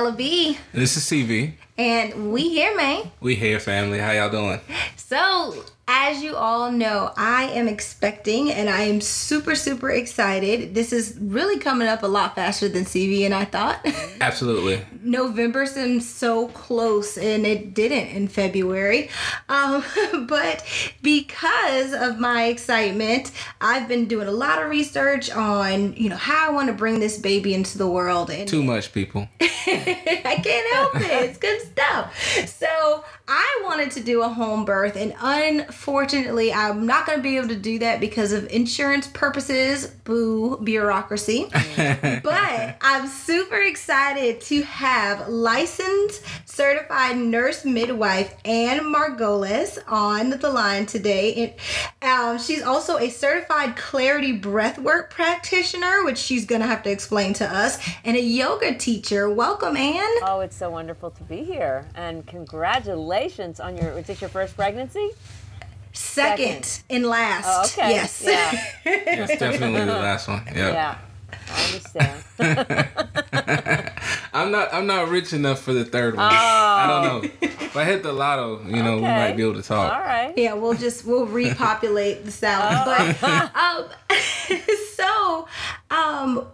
[0.00, 0.56] Nella B.
[0.72, 1.52] This is CV.
[1.76, 3.10] And we here, man.
[3.20, 3.98] We here, family.
[3.98, 4.58] How y'all doing?
[4.96, 10.74] So, as you all know, I am expecting and I am super, super excited.
[10.74, 13.84] This is really coming up a lot faster than CV and I thought.
[14.20, 14.84] Absolutely.
[15.02, 19.08] November seems so close and it didn't in February.
[19.48, 19.82] Um,
[20.28, 20.64] but
[21.02, 26.48] because of my excitement, I've been doing a lot of research on, you know, how
[26.48, 28.28] I want to bring this baby into the world.
[28.28, 29.26] And Too much, people.
[29.40, 31.30] I can't help it.
[31.30, 32.46] It's good stuff.
[32.46, 37.36] So I wanted to do a home birth, and unfortunately, I'm not going to be
[37.36, 39.86] able to do that because of insurance purposes.
[39.86, 41.46] Boo, bureaucracy.
[41.76, 50.86] but I'm super excited to have licensed certified nurse midwife Anne Margolis on the line
[50.86, 51.54] today.
[52.02, 56.90] And um, she's also a certified clarity breathwork practitioner, which she's going to have to
[56.90, 59.30] explain to us, and a yoga teacher.
[59.30, 60.02] Welcome, Anne.
[60.24, 61.86] Oh, it's so wonderful to be here.
[61.94, 63.19] And congratulations
[63.60, 65.10] on your, is this your first pregnancy?
[65.92, 66.84] Second, Second.
[66.88, 67.46] in last.
[67.46, 67.90] Oh, okay.
[67.90, 68.22] Yes.
[68.24, 68.50] Yeah.
[69.16, 70.42] That's definitely the last one.
[70.54, 70.72] Yeah.
[70.72, 70.98] Yeah.
[71.52, 71.64] I
[72.38, 73.89] understand.
[74.32, 74.72] I'm not.
[74.72, 76.28] I'm not rich enough for the third one.
[76.30, 77.30] I don't know.
[77.70, 79.92] If I hit the lotto, you know, we might be able to talk.
[79.92, 80.34] All right.
[80.36, 82.84] Yeah, we'll just we'll repopulate the sound.
[82.84, 83.22] But
[83.54, 83.84] um,
[84.94, 85.46] so
[85.90, 86.46] um,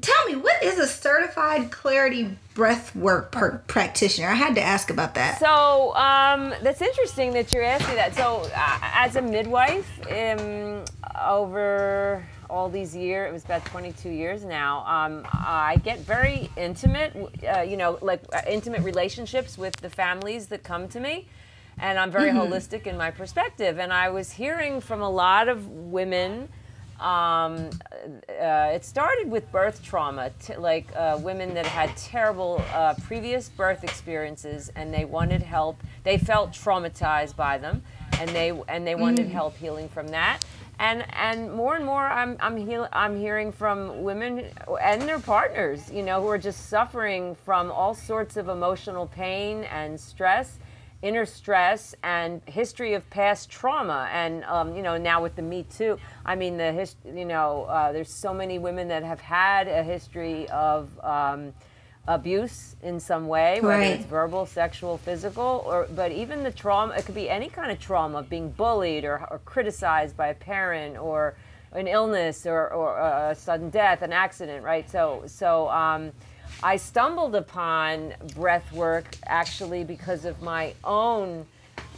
[0.00, 4.28] tell me, what is a certified clarity breathwork per- practitioner?
[4.28, 5.38] I had to ask about that.
[5.40, 8.14] So um, that's interesting that you're asking that.
[8.14, 10.84] So uh, as a midwife, um,
[11.24, 14.84] over all these years, it was about 22 years now.
[14.86, 17.14] Um, I get very intimate,
[17.46, 21.26] uh, you know, like uh, intimate relationships with the families that come to me.
[21.78, 23.78] And I'm very holistic in my perspective.
[23.78, 26.48] And I was hearing from a lot of women
[27.00, 27.70] um,
[28.28, 33.48] uh, it started with birth trauma, t- like uh, women that had terrible uh, previous
[33.48, 35.82] birth experiences, and they wanted help.
[36.04, 37.82] They felt traumatized by them,
[38.20, 40.44] and they and they wanted help healing from that.
[40.78, 44.46] And and more and more, I'm I'm I'm hearing from women
[44.82, 49.64] and their partners, you know, who are just suffering from all sorts of emotional pain
[49.64, 50.58] and stress
[51.04, 54.08] inner stress and history of past trauma.
[54.10, 57.64] And um, you know now with the me too i mean the his, you know
[57.64, 61.52] uh, there's so many women that have had a history of um,
[62.06, 63.90] abuse in some way whether Right.
[63.92, 67.80] it's verbal sexual physical or but even the trauma it could be any kind of
[67.80, 71.34] trauma being bullied or, or criticized by a parent or
[71.72, 76.12] an illness or, or a sudden death an accident right so so um,
[76.62, 81.46] I stumbled upon breath work actually because of my own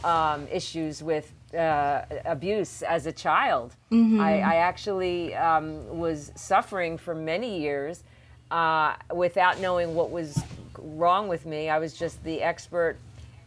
[0.03, 3.73] um, issues with uh, abuse as a child.
[3.91, 8.03] I, I actually um, was suffering for many years
[8.51, 10.45] uh, without knowing what was
[10.77, 11.69] wrong with me.
[11.69, 12.97] I was just the expert.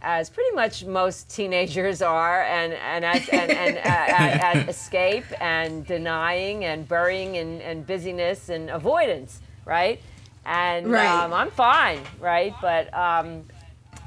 [0.03, 5.27] As pretty much most teenagers are, and and as, and, and uh, at, at escape
[5.43, 10.01] and denying and burying and, and busyness and avoidance, right?
[10.47, 11.07] and Right.
[11.07, 12.55] um, I'm fine, right?
[12.63, 13.45] But um,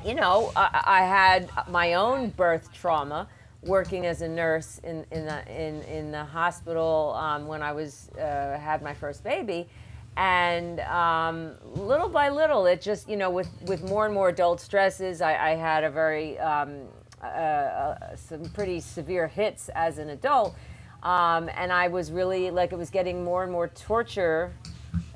[0.04, 3.28] you know, I, I had my own birth trauma
[3.62, 8.10] working as a nurse in in the in, in the hospital um, when I was
[8.18, 9.68] uh, had my first baby.
[10.16, 14.62] And um, little by little, it just you know, with with more and more adult
[14.62, 16.82] stresses, I, I had a very um,
[17.22, 20.56] uh, uh, some pretty severe hits as an adult,
[21.02, 24.54] um, and I was really like it was getting more and more torture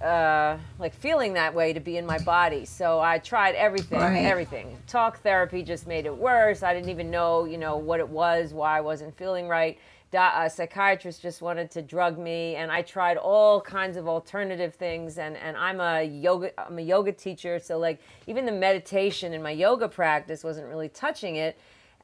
[0.02, 2.66] uh, like feeling that way to be in my body.
[2.66, 4.25] So I tried everything, Right.
[4.25, 4.78] everything.
[4.88, 6.62] Talk therapy just made it worse.
[6.64, 9.78] I didn't even know, you know, what it was, why I wasn't feeling right.
[10.13, 15.17] A psychiatrist just wanted to drug me, and I tried all kinds of alternative things.
[15.17, 19.41] And, and I'm a yoga, I'm a yoga teacher, so like even the meditation in
[19.41, 21.58] my yoga practice wasn't really touching it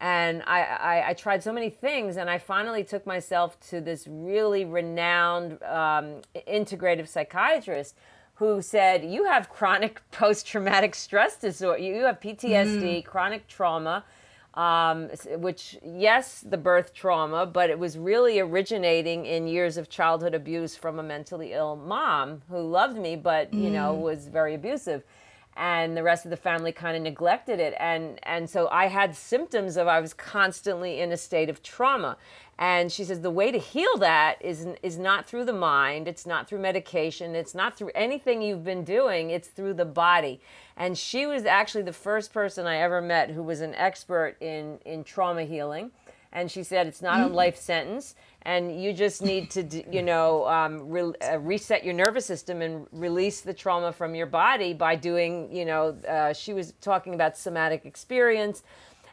[0.03, 4.05] and I, I, I tried so many things and i finally took myself to this
[4.07, 7.95] really renowned um, integrative psychiatrist
[8.35, 14.03] who said you have chronic post-traumatic stress disorder you have ptsd chronic trauma
[14.55, 20.35] um, which yes the birth trauma but it was really originating in years of childhood
[20.35, 25.03] abuse from a mentally ill mom who loved me but you know was very abusive.
[25.55, 27.75] And the rest of the family kind of neglected it.
[27.79, 32.17] And and so i had symptoms of i was constantly in a state of trauma.
[32.59, 36.07] And she says the way to heal that is is not through the mind.
[36.07, 37.35] It's not through medication.
[37.35, 39.31] It's not through anything you've been doing.
[39.31, 40.39] It's through the body
[40.77, 44.79] and she was actually the first person i ever met who was an expert in
[44.85, 45.91] in trauma healing
[46.31, 50.47] and she said it's not a life sentence and you just need to you know
[50.47, 54.95] um, re- uh, reset your nervous system and release the trauma from your body by
[54.95, 58.63] doing you know uh, she was talking about somatic experience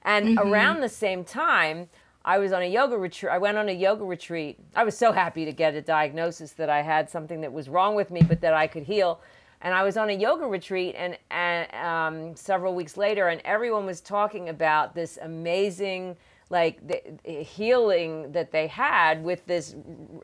[0.05, 1.89] and around the same time
[2.25, 3.33] I was on a yoga retreat.
[3.33, 4.59] I went on a yoga retreat.
[4.77, 7.95] I was so happy to get a diagnosis that I had something that was wrong
[7.95, 9.21] with me, but that I could heal.
[9.63, 13.85] And I was on a yoga retreat, and, and um, several weeks later, and everyone
[13.85, 16.17] was talking about this amazing,
[16.49, 19.75] like the, the healing that they had with this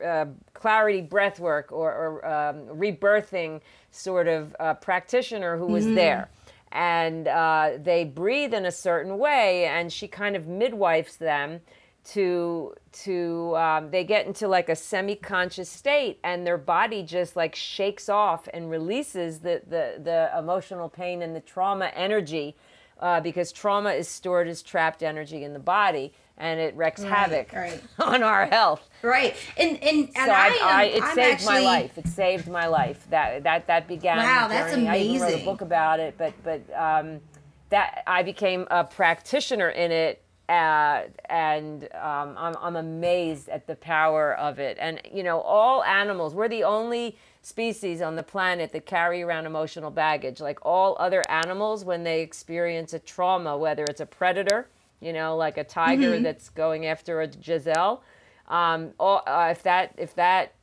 [0.03, 3.61] uh, clarity breath work or, or um, rebirthing
[3.91, 6.29] sort of uh, practitioner who was there.
[6.71, 11.61] And uh, they breathe in a certain way and she kind of midwifes them
[12.07, 17.55] to to um, they get into like a semi-conscious state and their body just like
[17.55, 22.55] shakes off and releases the the, the emotional pain and the trauma energy
[22.99, 27.51] uh, because trauma is stored as trapped energy in the body and it wreaks havoc
[27.51, 27.81] right.
[27.99, 29.35] on our health Right.
[29.57, 31.97] And and, and so I, I, am, I, it I'm saved actually, my life.
[31.97, 33.07] It saved my life.
[33.09, 34.17] That that that began.
[34.17, 34.87] Wow, that's journey.
[34.87, 35.45] I even wrote a amazing.
[35.45, 36.15] book about it.
[36.17, 37.21] But but um,
[37.69, 43.75] that I became a practitioner in it, uh, and um, I'm I'm amazed at the
[43.75, 44.77] power of it.
[44.79, 46.33] And you know, all animals.
[46.35, 50.39] We're the only species on the planet that carry around emotional baggage.
[50.41, 54.67] Like all other animals, when they experience a trauma, whether it's a predator,
[55.01, 56.23] you know, like a tiger Mm-hmm.
[56.23, 58.03] that's going after a gazelle
[58.47, 60.53] um, or, uh, if that if that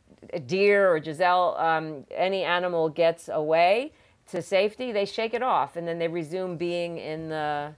[0.47, 3.93] deer or gazelle, um, any animal gets away
[4.31, 7.75] to safety, they shake it off, and then they resume being in the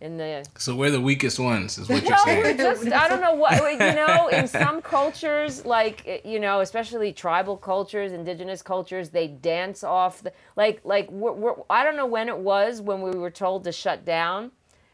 [0.00, 0.44] in the.
[0.58, 3.60] So we're the weakest ones, is what you're No, we're just I don't know what
[3.72, 4.28] you know.
[4.28, 10.22] In some cultures, like eh, you know, especially tribal cultures, indigenous cultures, they dance off
[10.22, 13.64] the like like we're, we're, I don't know when it was when we were told
[13.64, 14.52] to shut down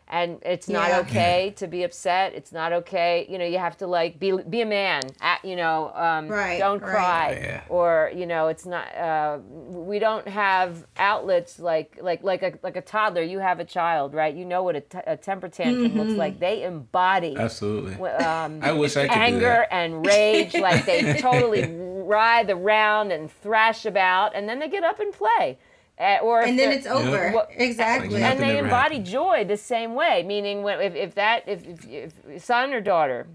[0.08, 1.00] and it's not Yeah.
[1.00, 2.32] okay to be upset.
[2.34, 3.26] It's not okay.
[3.28, 5.02] You know, you have to like be be a man.
[5.20, 6.90] At, you know, um, Right, don't right.
[6.90, 7.40] cry.
[7.42, 7.60] Yeah.
[7.68, 8.94] Or you know, it's not.
[8.96, 13.22] Uh, we don't have outlets like like like a like a toddler.
[13.22, 14.34] You have a child, right?
[14.34, 16.18] You know what a, t- a temper tantrum looks Mm-hmm.
[16.18, 16.38] like.
[16.38, 17.94] They embody Absolutely.
[17.96, 20.54] um, I wish I could anger and rage.
[20.54, 25.58] Like they totally writhe around and thrash about, and then they get up and play.
[25.98, 27.30] Uh, or and then they're- it's over.
[27.32, 28.08] What- exactly.
[28.10, 29.06] Like and they embody happened.
[29.06, 30.22] joy the same way.
[30.24, 33.26] Meaning, when, if, if that if, if, if son or daughter,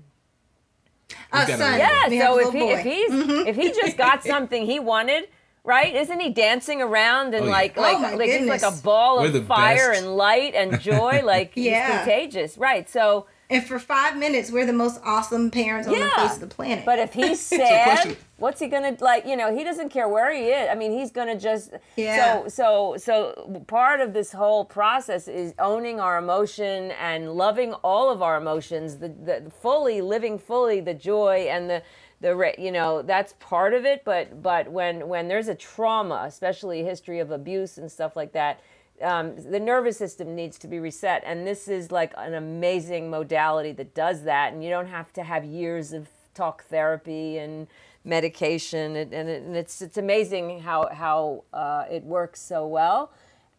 [1.34, 1.60] oh, a son.
[1.60, 2.08] little- yeah.
[2.10, 2.74] We So if he boy.
[2.74, 3.48] if he's Mm-hmm.
[3.48, 5.28] if he just got something he wanted,
[5.64, 5.96] right?
[5.96, 7.52] Isn't he dancing around and Oh, yeah.
[7.52, 10.04] like Oh, like my like he's like a ball We're of fire best.
[10.04, 11.22] and light and joy?
[11.24, 11.88] Like Yeah.
[11.88, 12.90] he's contagious, right?
[12.90, 13.26] So.
[13.50, 16.86] And for five minutes, we're the most awesome parents on the face of the planet.
[16.86, 17.58] But if he's question.
[17.68, 19.26] sad, what's he gonna like?
[19.26, 20.68] You know, he doesn't care where he is.
[20.70, 21.72] I mean, he's gonna just.
[21.96, 22.48] Yeah.
[22.48, 28.10] So so so part of this whole process is owning our emotion and loving all
[28.10, 28.98] of our emotions.
[28.98, 31.84] The the fully living fully the joy and the
[32.20, 34.04] the you know that's part of it.
[34.04, 38.34] But but when when there's a trauma, especially a history of abuse and stuff like
[38.34, 38.60] that.
[39.02, 43.72] Um, the nervous system needs to be reset, and this is like an amazing modality
[43.72, 44.54] that does that.
[44.54, 47.68] And you don't have to have years of talk therapy and
[48.04, 53.12] medication, and, and, it, and it's it's amazing how how uh, it works so well.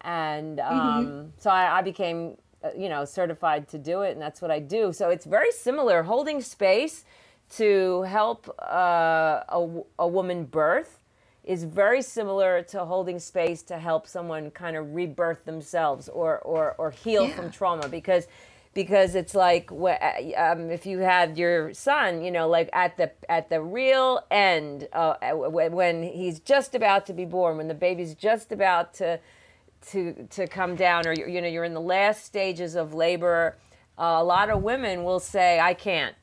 [0.03, 4.43] And um, so I, I became, uh, you know, certified to do it, and that's
[4.43, 4.93] what I do.
[4.93, 7.05] So it's very similar, holding space
[7.57, 9.69] to help uh, a,
[10.01, 10.99] a woman birth
[11.45, 16.75] is very similar to holding space to help someone kind of rebirth themselves or or,
[16.79, 17.35] or heal Yeah.
[17.37, 18.27] from trauma because
[18.75, 23.51] because it's like um, if you had your son you know like at the at
[23.51, 28.15] the real end uh, when when he's just about to be born when the baby's
[28.15, 29.19] just about to
[29.91, 33.57] to to come down or you know you're in the last stages of labor
[33.99, 36.15] uh, a lot of women will say i can't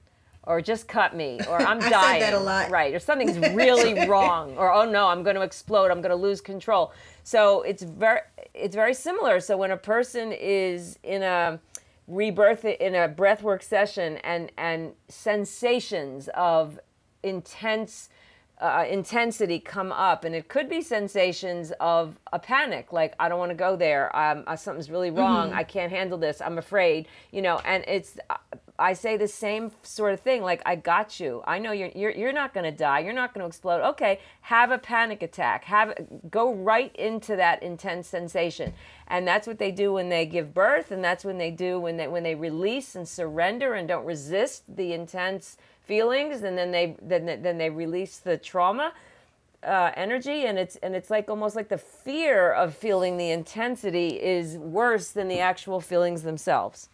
[0.44, 2.72] or just cut me or i'm I said dying that a lot.
[2.72, 6.16] right or something's really wrong or oh no i'm going to explode i'm going to
[6.16, 8.22] lose control so it's very
[8.54, 11.60] it's very similar so when a person is in a
[12.10, 16.80] rebirth it in a breathwork session and and sensations of
[17.24, 18.10] intense
[18.60, 20.26] uh, intensity come up.
[20.26, 24.14] And it could be sensations of a panic like i don't want to go there.
[24.16, 25.54] Um, uh, something's really wrong.
[25.54, 26.42] I can't handle this.
[26.42, 28.36] I'm afraid you know and it's uh,
[28.80, 31.44] i say the same sort of thing like i got you.
[31.46, 33.00] I know you're you're, you're not going to die.
[33.00, 33.82] You're not going to explode.
[33.92, 35.66] Okay have a panic attack.
[35.66, 35.94] Have
[36.30, 38.74] go right into that intense sensation.
[39.08, 41.98] And that's what they do when they give birth and that's when they do when
[41.98, 46.96] they when they release and surrender and don't resist the intense feelings and then they
[47.02, 48.94] then then they release the trauma
[49.64, 50.46] uh, energy.
[50.46, 55.12] And it's and it's like almost like the fear of feeling the intensity is worse
[55.12, 56.90] than the actual feelings themselves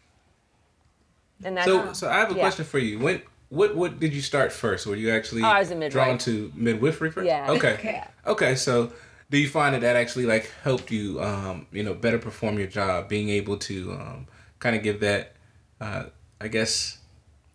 [1.43, 2.41] And that's So, so I have a yeah.
[2.41, 2.99] question for you.
[2.99, 4.85] When, what, what did you start first?
[4.87, 5.91] Were you actually Oh, I was a midwife.
[5.91, 7.27] drawn to midwifery first?
[7.27, 7.51] Yeah.
[7.51, 7.73] Okay.
[7.79, 8.03] Okay.
[8.27, 8.55] Okay.
[8.55, 8.91] So,
[9.29, 12.67] do you find that that actually like helped you, um, you know, better perform your
[12.67, 14.27] job, being able to, um,
[14.59, 15.33] kind of give that,
[15.81, 16.05] uh,
[16.39, 16.99] I guess,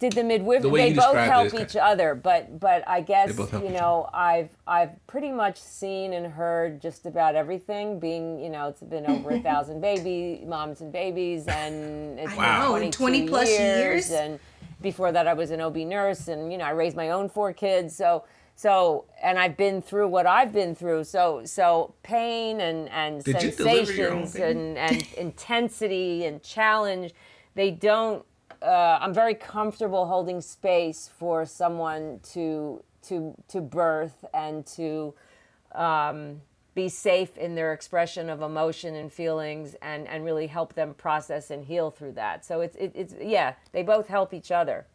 [0.01, 3.29] did the midwifery The they both help is kind- each other but but i guess
[3.29, 8.01] They both help you know i've i've pretty much seen and heard just about everything
[8.01, 12.77] being you know it's been over a thousand baby moms and babies and it's Wow.
[12.79, 14.11] been 20 plus years.
[14.11, 14.41] and
[14.83, 17.53] before that i was an ob nurse and you know i raised my own four
[17.53, 18.25] kids so
[18.57, 23.43] so and i've been through what i've been through so so pain and and Did
[23.43, 24.59] you deliver your own sensations baby?
[24.59, 27.13] and and intensity and challenge
[27.55, 28.25] they don't
[28.63, 35.15] uh, i'm very comfortable holding space for someone to to to birth and to
[35.75, 36.41] um,
[36.75, 41.51] be safe in their expression of emotion and feelings and and really help them process
[41.51, 44.87] and heal through that so it's it, it's yeah they both help each other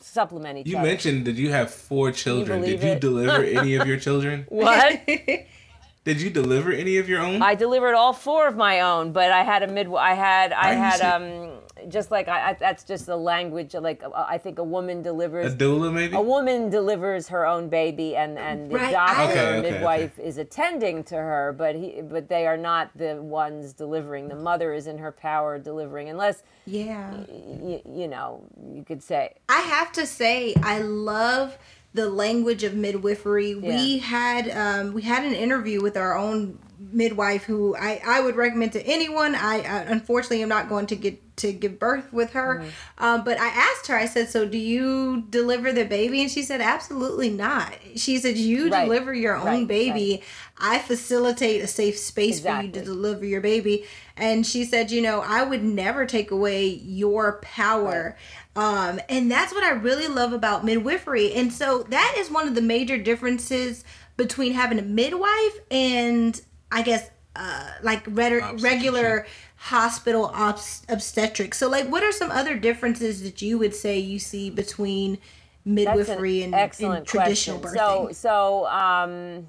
[0.00, 2.60] supplement each you other You mentioned that you have four children.
[2.60, 3.00] Did believe you it?
[3.00, 4.46] deliver any of your children?
[4.48, 5.00] what
[6.04, 7.40] Did you deliver any of your own?
[7.40, 9.88] I delivered all four of my own, but I had a mid.
[9.94, 13.74] I had I had um just like I, I that's just the language.
[13.74, 16.16] Like uh, I think a woman delivers a doula, maybe?
[16.16, 19.70] A woman delivers her own baby, and and the Right, doctor I- Okay, or okay,
[19.70, 24.28] midwife is attending to her, but he but they are not the ones delivering.
[24.28, 27.12] The mother is in her power delivering, unless Yeah.
[27.28, 31.58] y- you know you could say I have to say, I love
[31.94, 33.54] the language of midwifery.
[33.54, 36.58] We had um, we had an interview with our own
[36.92, 39.34] midwife who I, I would recommend to anyone.
[39.34, 42.64] I, I unfortunately am not going to get to give birth with her,
[42.98, 43.96] um, but I asked her.
[43.96, 48.36] I said, "So do you deliver the baby?" And she said, "Absolutely not." She said,
[48.36, 48.84] "You Right.
[48.84, 50.22] deliver your own Right, baby.
[50.58, 53.84] I facilitate a safe space for you to deliver your baby."
[54.16, 58.16] And she said, "You know, I would never take away your power."
[58.54, 61.34] Um, and that's what I really love about midwifery.
[61.34, 63.82] And so that is one of the major differences
[64.16, 71.58] between having a midwife and I guess uh, like red- regular hospital obs- obstetrics.
[71.58, 75.22] So like, what are some other differences that you would say you see between that's
[75.66, 77.78] an midwifery and, excellent and traditional question.
[77.80, 78.08] birthing?
[78.08, 79.48] So so um.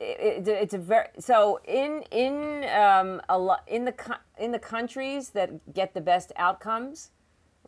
[0.00, 4.52] It, it, it's a very so in in um a lot in the co- in
[4.52, 7.10] the countries that get the best outcomes,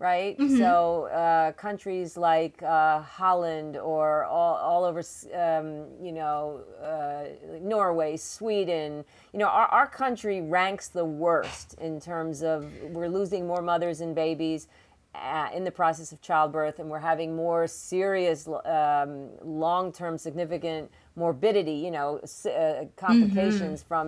[0.00, 0.36] right?
[0.38, 0.56] Mm-hmm.
[0.56, 5.00] So uh, countries like uh, Holland or all, all over,
[5.34, 7.24] um, you know, uh,
[7.60, 9.04] Norway, Sweden.
[9.32, 14.00] You know, our, our country ranks the worst in terms of we're losing more mothers
[14.00, 14.66] and babies.
[15.12, 20.88] Uh, in the process of childbirth, and we're having more serious, um, long-term, significant
[21.20, 21.78] morbidity.
[21.86, 24.04] You know, uh, complications from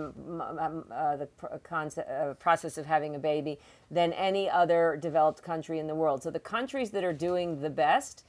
[0.58, 3.58] um, uh, the pr- concept, uh, process of having a baby
[3.90, 6.22] than any other developed country in the world.
[6.22, 8.24] So the countries that are doing the best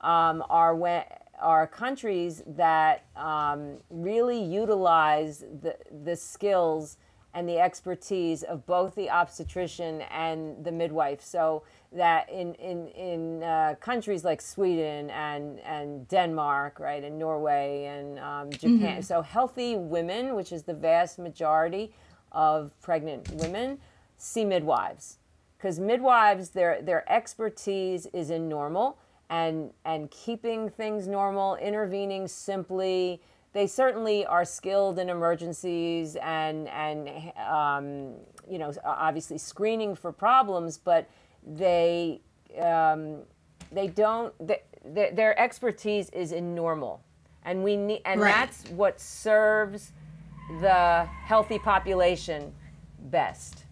[0.00, 1.02] um, are when
[1.40, 6.98] are countries that um, really utilize the the skills
[7.34, 11.22] and the expertise of both the obstetrician and the midwife.
[11.22, 17.84] So that in in in uh, countries like Sweden and and Denmark, right, and Norway
[17.86, 19.02] and um, Japan.
[19.02, 21.92] So healthy women, which is the vast majority
[22.32, 23.78] of pregnant women,
[24.16, 25.18] see midwives.
[25.56, 28.98] Because midwives their their expertise is in normal
[29.30, 33.22] and and keeping things normal intervening simply.
[33.54, 38.14] They certainly are skilled in emergencies and and um,
[38.48, 41.08] you know obviously screening for problems but
[41.46, 42.20] they
[42.60, 43.18] um,
[43.72, 47.02] they don't they, their, their expertise is in normal
[47.44, 48.30] and we need and Right.
[48.32, 49.92] that's what serves
[50.60, 52.52] the healthy population
[53.10, 53.64] best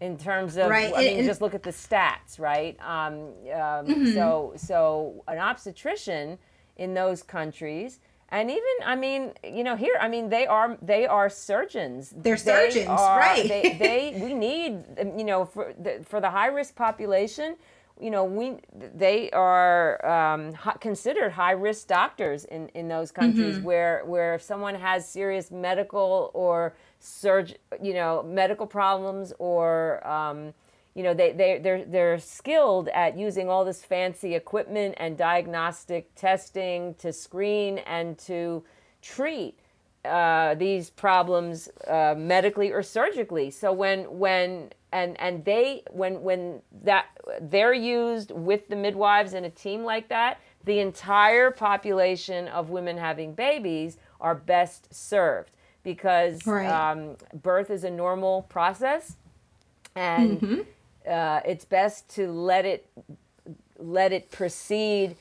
[0.00, 2.76] in terms of Right, I mean, and- just look at the stats, right?
[2.80, 6.38] Um, um, So, so an obstetrician
[6.76, 11.06] in those countries, and even I mean, you know, here, I mean, they are they
[11.06, 12.12] are surgeons.
[12.16, 13.46] They're They surgeons, are- right.
[13.48, 14.84] They, they we need
[15.16, 17.56] you know for the, for the high risk population.
[17.98, 24.02] You know, we they are um, considered high risk doctors in, in those countries where
[24.04, 30.52] where if someone has serious medical or surg you know medical problems or um,
[30.96, 36.12] you know they they they're they're skilled at using all this fancy equipment and diagnostic
[36.14, 38.64] testing to screen and to
[39.02, 39.58] treat
[40.06, 43.50] uh, these problems uh, medically or surgically.
[43.50, 47.06] So when when and and they when when that
[47.42, 52.96] they're used with the midwives in a team like that, the entire population of women
[52.96, 55.50] having babies are best served
[55.82, 56.66] because Right.
[56.66, 59.16] um, birth is a normal process
[59.94, 60.66] and
[61.06, 62.88] uh, it's best to let it
[63.78, 65.16] let it proceed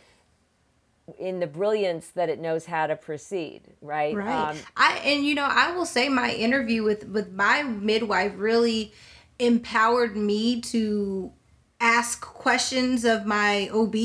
[1.19, 4.49] in the brilliance that it knows how to proceed right Right.
[4.49, 8.93] Um, I and you know, I will say my interview with with my midwife really
[9.37, 11.31] empowered me to
[11.79, 13.95] ask questions of my OB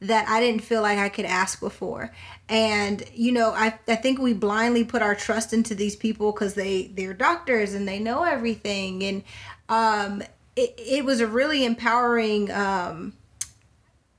[0.00, 2.12] that I didn't feel like I could ask before.
[2.48, 6.54] And you know, I I think we blindly put our trust into these people cuz
[6.54, 9.22] they they're doctors and they know everything and
[9.68, 10.24] um
[10.56, 13.14] it, it was a really empowering um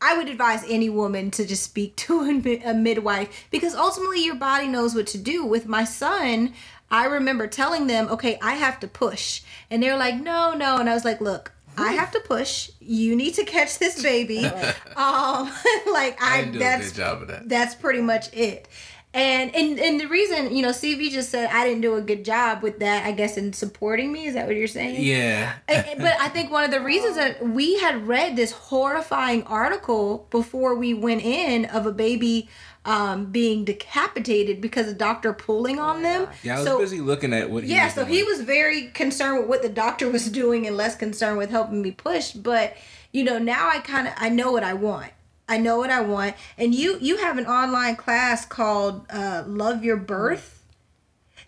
[0.04, 2.22] I would advise any woman to just speak to
[2.66, 5.46] a, midwife because ultimately your body knows what to do.
[5.46, 6.54] With my son,
[6.92, 9.42] I remember telling them, okay, I have to push.
[9.72, 10.78] And they're like, no, no.
[10.78, 12.70] And I was like, look, I have to push.
[12.82, 14.46] You need to catch this baby.
[14.46, 14.54] um,
[15.92, 17.48] like I I, didn't do a that's good job of that.
[17.50, 18.68] that's pretty much it.
[19.16, 22.26] And, and and the reason, you know, CV just said I didn't do a good
[22.26, 24.26] job with that, I guess, in supporting me.
[24.26, 25.04] Is that what you're saying?
[25.04, 25.54] Yeah.
[25.68, 29.44] And- and- but I think one of the reasons that we had read this horrifying
[29.44, 32.50] article before we went in of a baby
[32.86, 36.28] um, being decapitated because a doctor pulling on them.
[36.42, 38.14] Yeah, I was so, busy looking at what he Yeah, was so doing.
[38.16, 41.82] he was very concerned with what the doctor was doing and less concerned with helping
[41.82, 42.32] me push.
[42.32, 42.76] But
[43.12, 45.12] you know, now I kind of I know what I want.
[45.48, 46.36] I know what I want.
[46.58, 50.60] And you you have an online class called uh, Love Your Birth.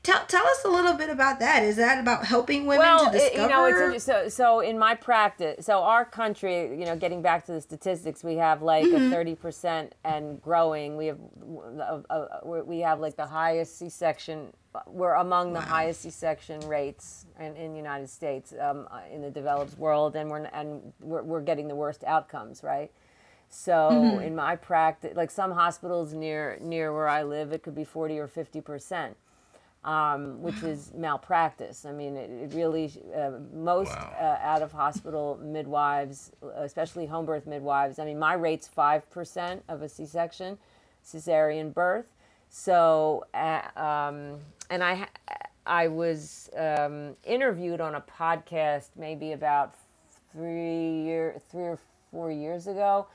[0.04, 1.64] Tell, tell us a little bit about that.
[1.64, 3.42] Is that about helping women well, to it- discover?
[3.42, 3.50] you
[3.90, 7.54] know, it's so so in my practice, so our country, you know, getting back to
[7.54, 9.08] the statistics, we have like Mm-hmm.
[9.08, 10.96] a thirty percent and growing.
[10.98, 11.18] We have
[12.10, 14.54] uh, we're- we have like the highest C-section.
[14.88, 19.78] We're among the highest C-section rates in, in the United States, um, in the developed
[19.80, 22.92] world, and we're and we're, we're getting the worst outcomes, right?
[23.56, 24.20] So Mm-hmm.
[24.20, 28.20] in my practice, like some hospitals near near where I live, it could be forty
[28.20, 29.18] or fifty percent
[29.84, 31.86] um, which is malpractice.
[31.86, 34.13] I mean, it, it really, uh, most Wow.
[34.20, 39.82] uh, out of hospital midwives, especially home birth midwives, I mean, my rate's 5% of
[39.84, 40.58] a C section,
[41.06, 42.13] cesarean birth.
[42.50, 44.39] So, uh, um,
[44.70, 45.08] and I,
[45.65, 49.76] I was um, interviewed on a podcast maybe about
[50.34, 51.80] three year, three or
[52.12, 53.08] four years ago,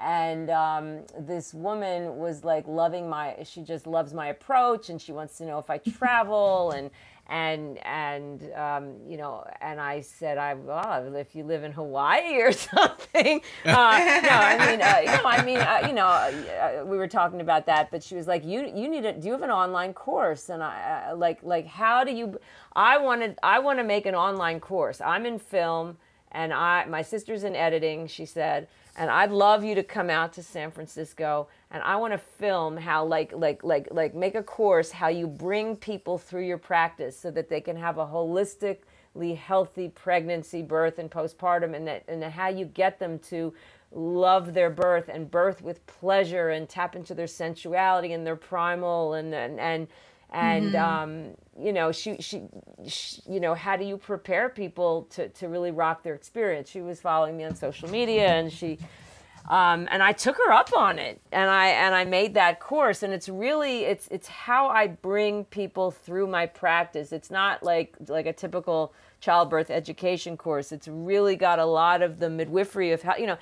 [0.00, 3.36] and um, this woman was like loving my.
[3.44, 6.90] She just loves my approach, and she wants to know if I travel and.
[7.30, 12.40] And and um, you know, and I said, I well, if you live in Hawaii
[12.40, 13.42] or something.
[13.66, 17.06] Uh, no, I mean, uh, you know, I mean, uh, you know, uh, we were
[17.06, 19.50] talking about that, but she was like, you you need a, do you have an
[19.50, 20.48] online course?
[20.48, 22.40] And I uh, like like how do you?
[22.74, 25.02] I wanted I want to make an online course.
[25.02, 25.98] I'm in film
[26.32, 30.32] and I my sister's in editing, she said, and I'd love you to come out
[30.34, 34.42] to San Francisco and I want to film how like like like like make a
[34.42, 39.36] course how you bring people through your practice so that they can have a holistically
[39.36, 43.54] healthy pregnancy, birth and postpartum and that and how you get them to
[43.92, 49.14] love their birth and birth with pleasure and tap into their sensuality and their primal
[49.14, 49.86] and and and
[50.30, 52.42] and um, you know she, she
[52.86, 56.68] she you know how do you prepare people to to really rock their experience?
[56.68, 58.78] She was following me on social media and she
[59.48, 63.02] um, and I took her up on it and I and I made that course.
[63.02, 67.12] And it's really it's it's how I bring people through my practice.
[67.12, 70.70] It's not like like a typical childbirth education course.
[70.70, 73.38] It's really got a lot of the midwifery of how you know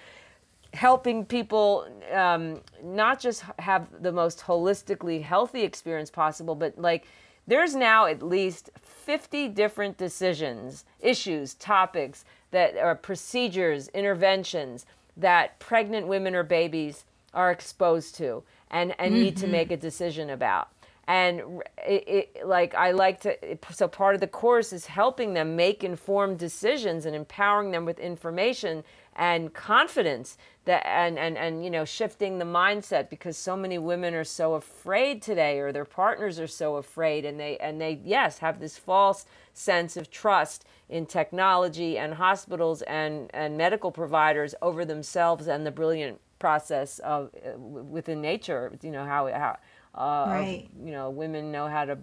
[0.76, 7.06] helping people um, not just have the most holistically healthy experience possible, but like
[7.46, 14.84] there's now at least 50 different decisions, issues, topics that are procedures, interventions
[15.16, 20.30] that pregnant women or babies are exposed to and, and need to make a decision
[20.30, 20.68] about.
[21.08, 25.34] And it, it, like I like to, it- so part of the course is helping
[25.34, 28.82] them make informed decisions and empowering them with information
[29.16, 34.14] and confidence that and and and you know shifting the mindset because so many women
[34.14, 38.38] are so afraid today or their partners are so afraid and they and they yes
[38.38, 44.84] have this false sense of trust in technology and hospitals and and medical providers over
[44.84, 49.56] themselves and the brilliant process of uh, within nature you know how how
[50.00, 50.68] uh, Right.
[50.84, 51.98] you know women know how to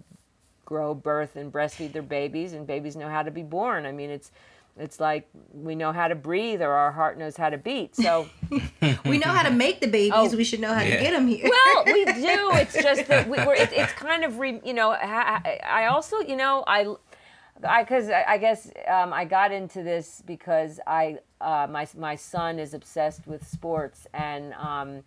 [0.64, 4.10] grow birth and breastfeed their babies and babies know how to be born i mean
[4.10, 4.32] it's
[4.76, 8.28] it's like we know how to breathe or our heart knows how to beat so
[9.04, 10.12] we know how to make the babies.
[10.14, 10.36] Oh.
[10.36, 10.96] we should know how Yeah.
[10.96, 11.48] to get them here.
[11.48, 14.90] well we do it's just that we, we're it, it's kind of re, you know
[14.90, 16.86] I, I also you know i
[17.62, 22.16] i because I, I guess um, i got into this because i uh, my my
[22.16, 25.02] son is obsessed with sports and um,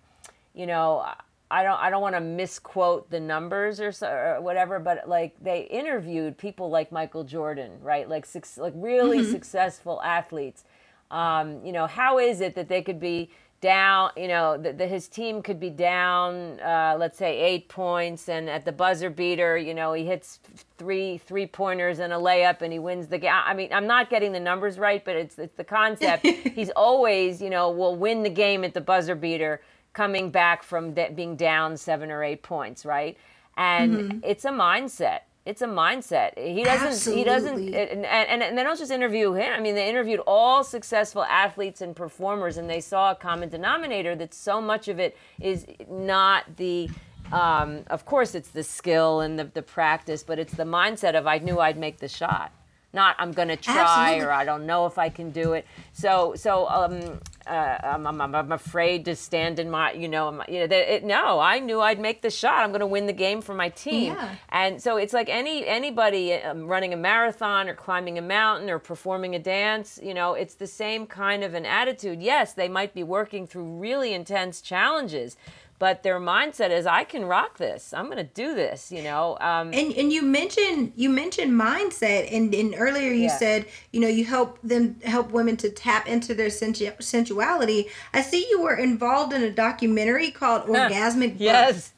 [0.53, 1.05] you know
[1.49, 5.35] I don't I don't want to misquote the numbers or, so, or whatever, but like
[5.41, 8.07] they interviewed people like Michael Jordan, right?
[8.09, 10.63] Like six, like really successful athletes,
[11.11, 13.29] Um, you know, how is it that they could be
[13.61, 18.49] down, you know, that his team could be down, uh, let's say eight points, and
[18.49, 20.39] at the buzzer beater, you know, he hits
[20.77, 23.31] three three pointers and a layup, and he wins the game.
[23.33, 26.25] I mean, I'm not getting the numbers right, but it's it's the concept.
[26.55, 29.61] He's always, you know, will win the game at the buzzer beater,
[29.97, 33.17] coming back from de- being down seven or eight points, right?
[33.57, 34.19] And mm-hmm.
[34.23, 36.37] it's a mindset it's a mindset.
[36.37, 36.87] He doesn't.
[36.89, 37.21] Absolutely.
[37.21, 37.73] He doesn't.
[37.73, 39.53] And, and, and they don't just interview him.
[39.53, 44.13] I mean, they interviewed all successful athletes and performers, and they saw a common denominator
[44.17, 46.89] that so much of it is not the.
[47.31, 51.27] Um, of course, it's the skill and the, the practice, but it's the mindset of
[51.27, 52.51] I knew I'd make the shot
[52.93, 54.25] not I'm going to try Absolutely.
[54.25, 55.65] or I don't know if I can do it.
[55.93, 60.59] So so um, uh, I'm, I'm, I'm, afraid to stand in my you know you
[60.59, 62.63] know that it, no I knew I'd make the shot.
[62.63, 64.13] I'm going to win the game for my team.
[64.13, 64.35] Yeah.
[64.49, 68.79] And so it's like any anybody um, running a marathon or climbing a mountain or
[68.79, 69.99] performing a dance.
[70.01, 72.21] You know, it's the same kind of an attitude.
[72.21, 75.37] Yes, they might be working through really intense challenges
[75.79, 77.93] but their mindset is i can rock this.
[77.93, 82.31] I'm going to do this you know um, and and you mentioned you mentioned mindset
[82.31, 83.37] and, and earlier you yeah.
[83.37, 87.89] said you know you help them help women to tap into their sensu- sensuality.
[88.13, 91.93] I see you were involved in a documentary called orgasmic yes.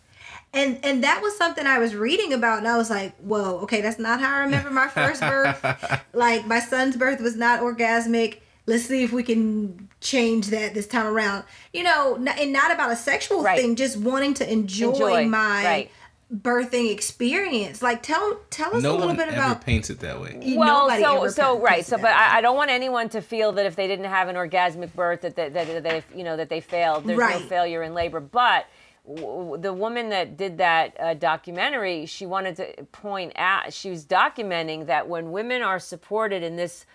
[0.51, 3.81] And and that was something I was reading about, and I was like, "Whoa, okay,
[3.81, 5.63] that's not how I remember my first birth.
[6.13, 8.39] like my son's birth was not orgasmic.
[8.65, 11.43] Let's see if we can change that this time around.
[11.73, 13.59] You know, and not about a sexual right.
[13.59, 15.25] thing, just wanting to enjoy, enjoy.
[15.27, 15.91] my right.
[16.33, 17.81] birthing experience.
[17.81, 20.55] Like tell tell us no a little bit about paints it that way.
[20.55, 21.85] Well, Nobody so so right.
[21.85, 24.35] So, but I, I, don't want anyone to feel that if they didn't have an
[24.35, 27.05] orgasmic birth that that, that, that you know that they failed.
[27.05, 27.41] There's right.
[27.41, 28.67] no failure in labor, but
[29.05, 34.85] the woman that did that uh, documentary, she wanted to point out, she was documenting
[34.85, 36.85] that when women are supported in this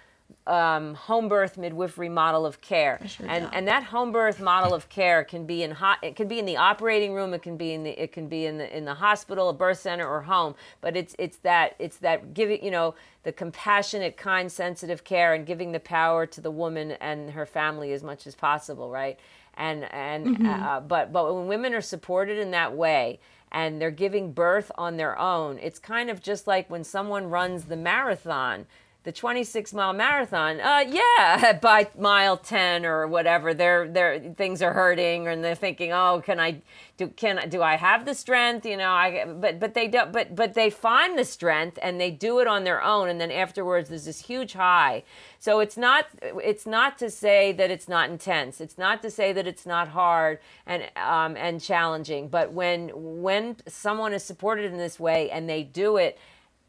[0.46, 4.88] um, home birth midwifery model of care, sure and and that home birth model of
[4.88, 5.98] care can be in hot.
[6.02, 7.32] It can be in the operating room.
[7.34, 7.90] It can be in the.
[8.02, 10.54] It can be in the in the hospital, a birth center, or home.
[10.80, 15.46] But it's it's that it's that giving you know the compassionate, kind, sensitive care, and
[15.46, 19.18] giving the power to the woman and her family as much as possible, right?
[19.54, 20.46] And and mm-hmm.
[20.46, 23.20] uh, but but when women are supported in that way,
[23.54, 25.58] and they're giving birth on their own.
[25.62, 28.66] It's kind of just like when someone runs the marathon
[29.04, 34.72] the 26 mile marathon uh yeah by mile 10 or whatever their their things are
[34.72, 36.60] hurting and they're thinking oh can i
[36.96, 38.64] do can do i have the strength?
[38.64, 42.10] You know i but but they don't but but they find the strength and they
[42.10, 45.02] do it on their own and then afterwards there's this huge high.
[45.38, 48.60] So it's not it's not to say that it's not intense.
[48.60, 53.56] It's not to say that it's not hard and um and challenging but when when
[53.66, 56.18] someone is supported in this way and they do it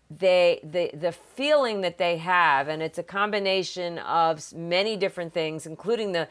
[0.09, 5.65] they the the feeling that they have and it's a combination of many different things
[5.65, 6.27] including the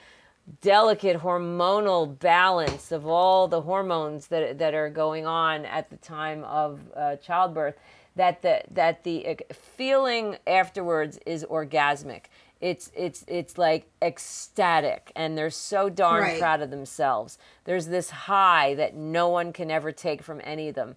[0.61, 6.45] delicate hormonal balance of all the hormones that that are going on at the time
[6.45, 7.77] of uh, childbirth
[8.17, 12.25] that the that the feeling afterwards is orgasmic.
[12.61, 16.39] It's it's it's like ecstatic and they're so darn right.
[16.39, 17.39] proud of themselves.
[17.65, 20.97] There's this high that no one can ever take from any of them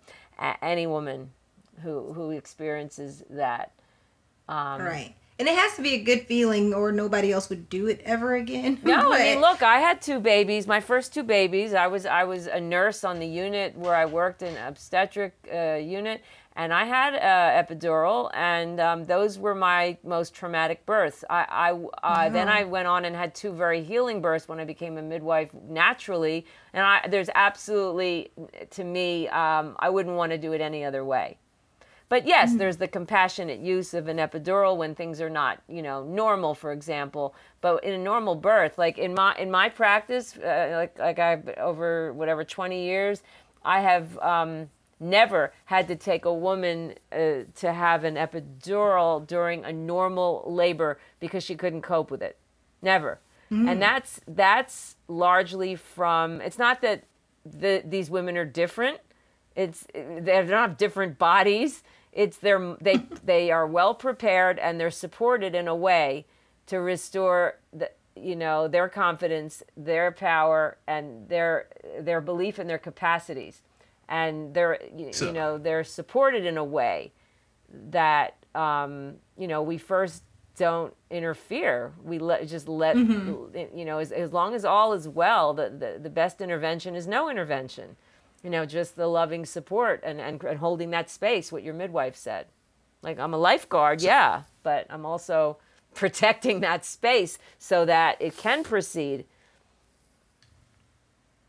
[0.62, 1.32] any woman
[1.82, 3.72] who who experiences that.
[4.48, 5.16] Um, right.
[5.40, 8.36] And it has to be a good feeling, or nobody else would do it ever
[8.36, 8.80] again.
[8.84, 9.22] No, but...
[9.22, 10.66] I mean, look, I had two babies.
[10.66, 11.74] My first two babies.
[11.76, 15.76] I was I was a nurse on the unit where I worked in obstetric uh,
[15.76, 16.24] unit,
[16.58, 21.24] and I had uh, epidural, and um, those were my most traumatic births.
[21.30, 21.46] I,
[22.04, 24.98] I uh, then I went on and had two very healing births when I became
[24.98, 28.32] a midwife naturally, and I, there's absolutely,
[28.72, 31.38] to me, um, I wouldn't want to do it any other way.
[32.10, 32.60] But yes, mm-hmm.
[32.60, 36.72] there's the compassionate use of an epidural when things are not, you know, normal, for
[36.72, 37.36] example.
[37.60, 41.50] But in a normal birth, like in my in my practice, uh, like like I've
[41.58, 43.24] over whatever 20 years,
[43.66, 44.70] I have um,
[45.02, 51.00] never had to take a woman uh, to have an epidural during a normal labor
[51.20, 52.38] because she couldn't cope with it.
[52.82, 53.20] Never.
[53.52, 53.68] Mm-hmm.
[53.68, 56.40] And that's that's largely from.
[56.40, 57.04] It's not that
[57.46, 59.00] the, these women are different.
[59.58, 61.84] It's they don't have different bodies
[62.18, 66.26] it's their they they are well prepared and they're supported in a way
[66.66, 71.68] to restore the you know their confidence their power and their
[72.02, 73.62] their belief in their capacities.
[74.10, 77.12] And they're you, so, you know they're supported in a way
[77.70, 80.24] that um, you know we first
[80.58, 81.94] don't interfere.
[82.04, 83.78] We let just let mm-hmm.
[83.78, 87.06] you know as, as long as all is well the, the the best intervention is
[87.06, 87.96] no intervention
[88.44, 92.16] you know, just the loving support and, and, and holding that space, what your midwife
[92.16, 92.48] said.
[93.02, 95.58] Like, I'm a lifeguard, yeah, but I'm also
[95.94, 99.26] protecting that space so that it can proceed.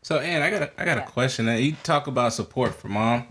[0.01, 1.03] So, Ann, I got a, I got Yeah.
[1.03, 1.47] a question.
[1.47, 3.27] You talk about support for mom,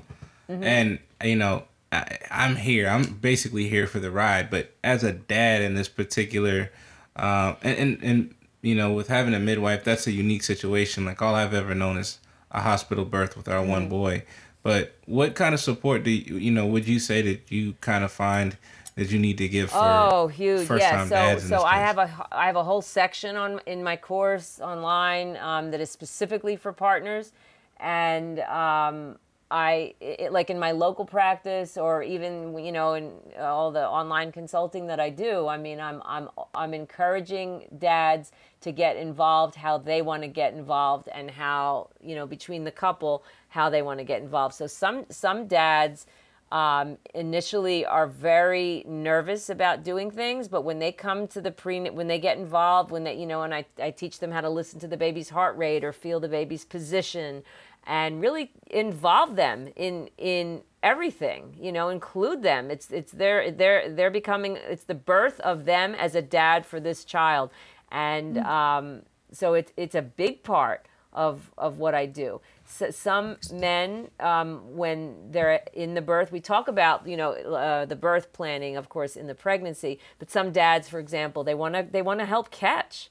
[0.50, 0.64] Mm-hmm.
[0.64, 2.88] and you know, I, I'm here.
[2.88, 4.48] I'm basically here for the ride.
[4.50, 6.70] But as a dad in this particular,
[7.16, 11.04] um, and, and and you know, with having a midwife, that's a unique situation.
[11.04, 12.18] Like all I've ever known is
[12.50, 13.70] a hospital birth with our Mm-hmm.
[13.70, 14.22] one boy.
[14.62, 16.66] But what kind of support do you, you know?
[16.66, 18.56] Would you say that you kind of find
[18.96, 20.68] that you need to give for Oh, huge!
[20.68, 21.04] Yeah.
[21.04, 24.60] So, dads so I have a I have a whole section on in my course
[24.60, 27.32] online um, that is specifically for partners,
[27.78, 29.16] and um,
[29.50, 34.30] I it, like in my local practice or even you know in all the online
[34.32, 35.48] consulting that I do.
[35.48, 40.52] I mean, I'm I'm I'm encouraging dads to get involved how they want to get
[40.52, 44.54] involved and how you know between the couple how they want to get involved.
[44.54, 46.06] So some some dads
[46.50, 51.90] um, initially are very nervous about doing things, but when they come to the pre,
[51.90, 54.48] when they get involved, when they, you know, and I, I teach them how to
[54.48, 57.42] listen to the baby's heart rate or feel the baby's position
[57.88, 62.70] and really involve them in, in everything, you know, include them.
[62.70, 66.78] It's, it's their, they're, they're becoming, it's the birth of them as a dad for
[66.78, 67.50] this child.
[67.90, 72.40] And, um, so it's, it's a big part of, of what I do.
[72.66, 77.86] So some men, um, when they're in the birth, we talk about you know uh,
[77.86, 79.98] the birth planning, of course, in the pregnancy.
[80.18, 83.10] But some dads, for example, they want to they want to help catch,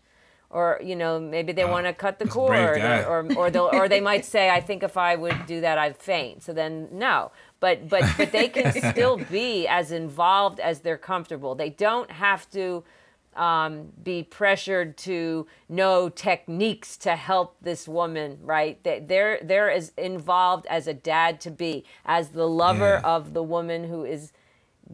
[0.49, 3.33] or you know maybe they want to cut the that's a brave cord, or or
[3.38, 6.43] or, they'll, or they might say, I think if I would do that, I'd faint.
[6.43, 11.55] So then no, but but but they can still be as involved as they're comfortable.
[11.55, 12.83] They don't have to
[13.36, 18.81] um, be pressured to know techniques to help this woman, right?
[18.83, 23.15] They, they're they're as involved as a dad to be, as the lover Yeah.
[23.15, 24.31] of the woman who is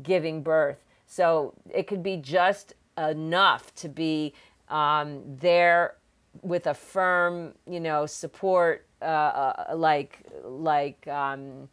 [0.02, 0.84] giving birth.
[1.06, 4.34] So it could be just enough to be
[4.74, 5.96] um, there
[6.42, 11.08] with a firm, you know, support, uh, uh, like like.
[11.08, 11.70] Um,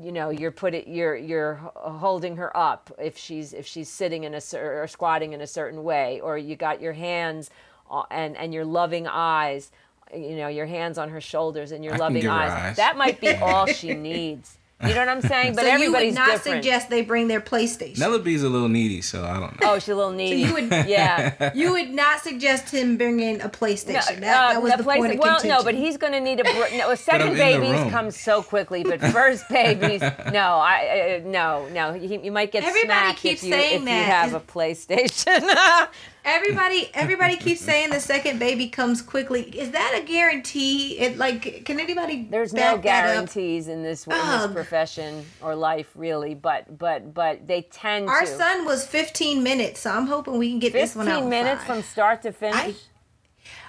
[0.00, 4.24] you know you're put it you're you're holding her up if she's if she's sitting
[4.24, 7.48] in a or squatting in a certain way or you got your hands
[7.90, 9.70] uh, and and your loving eyes
[10.12, 12.50] you know your hands on her shoulders and your I loving eyes.
[12.50, 12.76] eyes.
[12.76, 16.14] that might be all she needs you know what i'm saying but so you would
[16.14, 17.98] not different suggest they bring their PlayStation.
[17.98, 19.72] Nella B's a little needy, so I don't know.
[19.72, 23.48] oh she's a little needy you would- yeah You would not suggest him bringing a
[23.48, 24.14] PlayStation.
[24.14, 25.58] No, that, uh, that was the the, place- point of well, contention.
[25.58, 26.44] no, but he's going to need a.
[26.44, 31.28] Br- no, second in the babies come so quickly, but first babies, no, I uh,
[31.28, 31.94] no, no.
[31.94, 35.88] You, you might get Everybody smacked keeps if you saying if you have a PlayStation.
[36.24, 39.42] Everybody everybody keeps saying the second baby comes quickly.
[39.42, 40.98] Is that a guarantee?
[40.98, 43.12] It like can anybody There's no back that up?
[43.14, 46.34] guarantees in this in this profession or life, really.
[46.34, 48.26] But but but they tend to Our to.
[48.26, 51.14] son was 15 minutes, so I'm hoping we can get this one out.
[51.14, 51.66] Fifteen minutes five.
[51.66, 52.56] from start to finish.
[52.56, 52.74] I-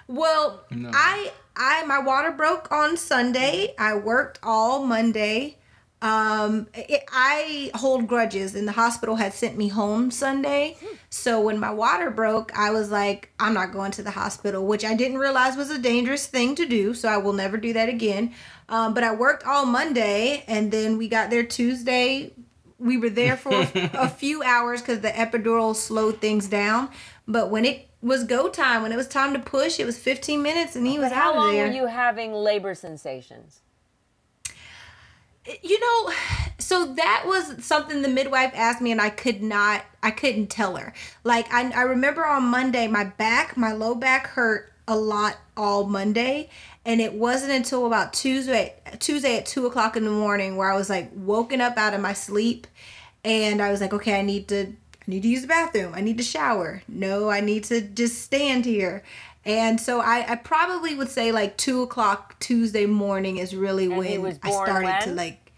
[0.07, 0.91] Well, No.
[0.93, 3.73] I I my water broke on Sunday.
[3.79, 5.57] I worked all Monday.
[6.05, 10.77] Um, it, I hold grudges, and the hospital had sent me home Sunday.
[11.09, 14.85] So when my water broke, I was like, I'm not going to the hospital, which
[14.85, 16.93] I didn't realize was a dangerous thing to do.
[16.93, 18.33] So I will never do that again.
[18.69, 22.31] Um, but I worked all Monday, and then we got there Tuesday.
[22.77, 26.91] We were there for a few hours because the epidural slowed things down.
[27.27, 30.39] But when it was go time, when it was time to push, it was 15
[30.39, 31.65] minutes, and he was but how out long there.
[31.65, 33.61] were you having labor sensations?
[35.61, 36.13] You know
[36.57, 40.75] so that was something the midwife asked me and i could not i couldn't tell
[40.75, 40.93] her.
[41.23, 45.85] Like i, I remember on monday my back my low back hurt a lot all
[45.85, 46.49] monday.
[46.87, 50.75] And it wasn't until about tuesday tuesday at two o'clock in the morning where i
[50.75, 52.67] was like woken up out of my sleep.
[53.23, 55.93] And i was like okay i need to i need to use the bathroom.
[55.95, 56.81] I need to shower.
[56.87, 59.03] No i need to just stand here
[59.45, 63.97] and so I, I probably would say like two o'clock Tuesday morning is really And
[63.97, 65.51] when I started to like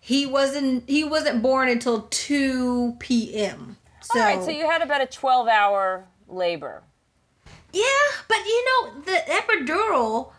[0.00, 3.76] he wasn't he wasn't born until 2 p.m.
[4.00, 6.82] So, All right, so you had about a twelve-hour labor.
[7.72, 7.84] yeah,
[8.28, 10.32] but you know the epidural,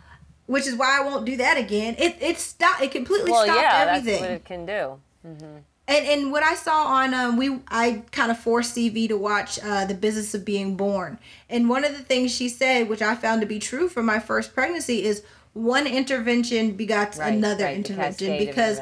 [0.47, 1.95] which is why I won't do that again.
[1.97, 2.81] It it stopped.
[2.81, 4.21] It completely Well, stopped yeah, everything.
[4.21, 4.99] that's what it can do.
[5.25, 5.57] Mm-hmm.
[5.87, 9.59] And and what I saw on um we I kind of forced CV to watch
[9.63, 11.19] uh the business of being born.
[11.49, 14.19] And one of the things she said, which I found to be true for my
[14.19, 18.79] first pregnancy, is one intervention begots Right, another right, intervention cascade because.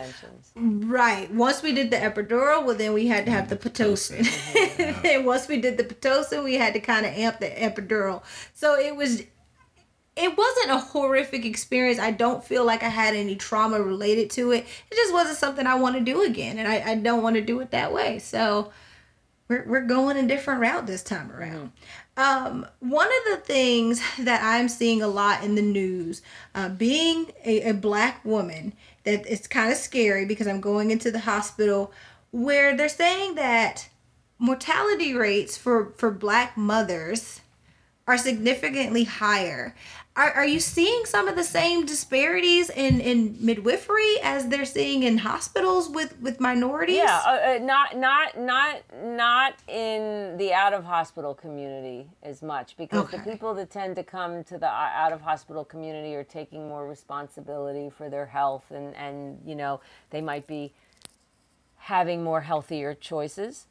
[0.54, 1.32] Right.
[1.34, 4.28] Once we did the epidural, well, then we had to have the pitocin.
[5.06, 8.22] and once we did the pitocin, we had to kind of amp the epidural.
[8.54, 9.24] So it was,
[10.16, 12.00] it wasn't a horrific experience.
[12.00, 14.66] I don't feel like I had any trauma related to it.
[14.90, 17.42] It just wasn't something I want to do again, and I, I don't want to
[17.42, 18.20] do it that way.
[18.20, 18.72] So
[19.48, 21.72] we're, we're going a different route this time around.
[22.18, 26.22] Um, one of the things that I'm seeing a lot in the news,
[26.56, 31.10] uh, being a, a black woman, that it's kind of scary because I'm going into
[31.10, 31.92] the hospital
[32.32, 33.90] where they're saying that
[34.40, 37.42] mortality rates for, for black mothers
[38.08, 39.76] are significantly higher.
[40.14, 45.04] Are, are you seeing some of the same disparities in, in midwifery as they're seeing
[45.04, 46.98] in hospitals with, with minorities?
[46.98, 52.76] Yeah, uh, uh, not not not not in the out of hospital community as much
[52.76, 56.68] because the people that tend to come to the out of hospital community are taking
[56.68, 60.74] more responsibility for their health and and you know they might be
[61.78, 63.68] having more healthier choices,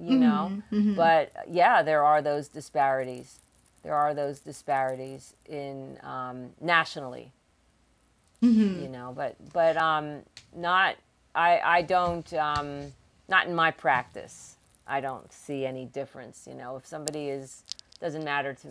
[0.00, 0.60] you know.
[0.96, 3.38] But yeah, there are those disparities.
[3.82, 7.32] There are those disparities in um, nationally.
[8.40, 10.22] You know but but um
[10.56, 10.96] not
[11.32, 12.92] i i don't um
[13.28, 14.56] not in my practice.
[14.84, 16.74] I don't see any difference you know.
[16.76, 17.62] If somebody is
[18.00, 18.68] doesn't matter to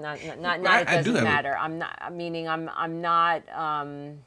[0.00, 1.56] not not not, not I- it doesn't a- matter.
[1.58, 4.18] I'm not meaning i'm i'm not um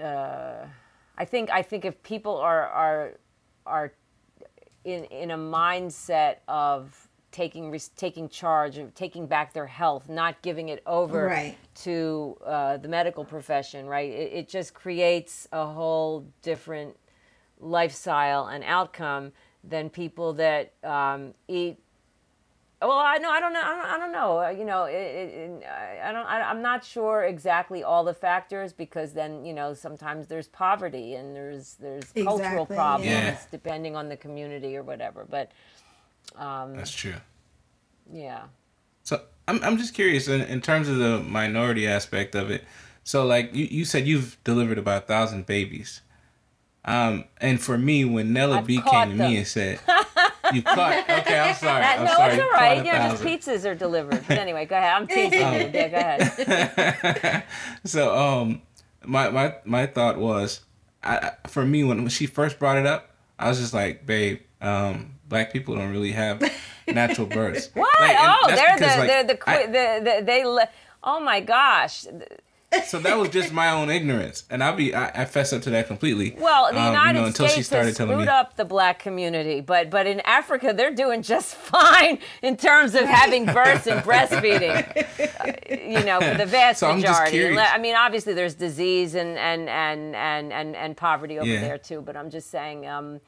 [0.00, 0.66] uh
[1.18, 3.12] i think i think if people are are
[3.66, 3.92] are
[4.84, 10.68] in in a mindset of taking taking charge of taking back their health, not giving
[10.68, 11.56] it over Right.
[11.76, 13.86] to uh, the medical profession.
[13.86, 16.96] Right, it, it just creates a whole different
[17.60, 21.78] lifestyle and outcome than people that um, eat.
[22.82, 23.30] Well, I know.
[23.30, 23.60] I don't know.
[23.62, 24.42] I don't, I don't know.
[24.42, 26.26] Uh, You know, it, it, it, I I don't.
[26.26, 31.14] I, I'm not sure exactly all the factors because then you know sometimes there's poverty
[31.14, 33.38] and there's there's cultural problems yeah.
[33.50, 35.26] depending on the community or whatever.
[35.28, 35.52] But
[36.76, 37.14] That's true.
[38.12, 38.44] yeah,
[39.02, 42.64] So I'm I'm just curious in, in terms of the minority aspect of it.
[43.04, 46.00] So like you, you said you've delivered about a thousand babies.
[46.84, 49.80] Um, and for me, when Nella I've B came to me and said,
[50.52, 51.80] "You caught," okay, I'm sorry.
[51.80, 52.32] that, I'm no, sorry.
[52.34, 52.50] it's all right.
[52.50, 52.72] all caught right.
[52.72, 54.24] a You know, just pizzas are delivered.
[54.28, 54.92] But anyway, go ahead.
[54.92, 55.70] I'm teasing you.
[55.72, 57.44] Yeah, go ahead.
[57.84, 58.62] so um,
[59.04, 60.60] my my my thought was,
[61.02, 64.40] I for me when, when she first brought it up, I was just like, babe,
[64.60, 66.42] um, black people don't really have
[66.86, 67.70] natural births.
[67.74, 68.00] What?
[68.00, 70.68] Like, oh, they're because, the, like, they're the, I- the, the they le-
[71.02, 72.06] oh my gosh.
[72.86, 75.70] So that was just my own ignorance, and I'll be I, I fess up to
[75.70, 76.36] that completely.
[76.38, 78.32] Well, the Um, you United know, until she States started has telling screwed me.
[78.32, 83.04] up the black community, but but in Africa they're doing just fine in terms of
[83.06, 84.86] having births and breastfeeding.
[85.40, 87.56] Uh, you know, for the vast So majority.
[87.58, 91.60] I mean, obviously there's disease and and and and and, and poverty over Yeah.
[91.62, 92.86] there too, but I'm just saying.
[92.86, 93.20] Um,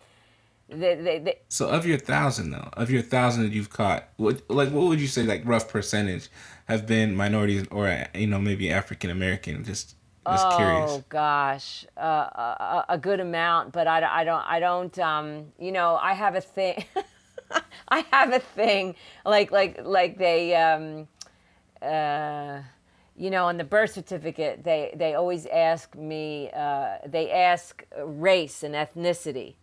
[0.68, 4.48] they, they, they, So of your thousand though, of your thousand that you've caught, what
[4.48, 6.28] like what would you say like rough percentage
[6.72, 9.64] have been minorities or you know maybe African American?
[9.64, 9.96] Just
[10.30, 10.90] just oh curious.
[10.90, 15.72] Oh gosh, uh, a, a good amount, but I, I don't, I don't, um, you
[15.72, 16.84] know, I have a thing.
[17.88, 21.08] I have a thing like like like they um,
[21.82, 22.62] uh,
[23.16, 28.62] you know on the birth certificate they they always ask me uh, they ask race
[28.62, 29.54] and ethnicity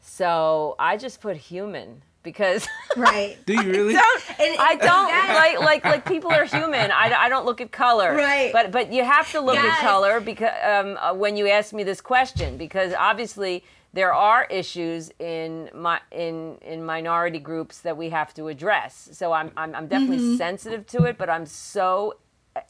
[0.00, 3.36] so i just put human because Right.
[3.46, 3.92] Do you really?
[3.94, 6.90] don't And- I don't that- like like like people are human.
[6.90, 8.14] I, I don't look at color.
[8.16, 8.52] Right.
[8.52, 9.66] But but you have to look Guys.
[9.66, 14.44] at color because um, uh, when you ask me this question because obviously there are
[14.50, 19.08] issues in my in in minority groups that we have to address.
[19.12, 20.36] So I'm I'm, I'm definitely Mm-hmm.
[20.36, 22.14] sensitive to it, but I'm so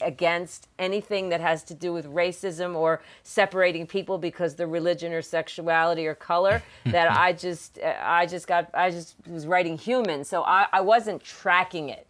[0.01, 5.13] against anything that has to do with racism or separating people because of their religion
[5.13, 9.77] or sexuality or color that I just uh, I just got I just was writing
[9.77, 12.07] human so I, I wasn't tracking it.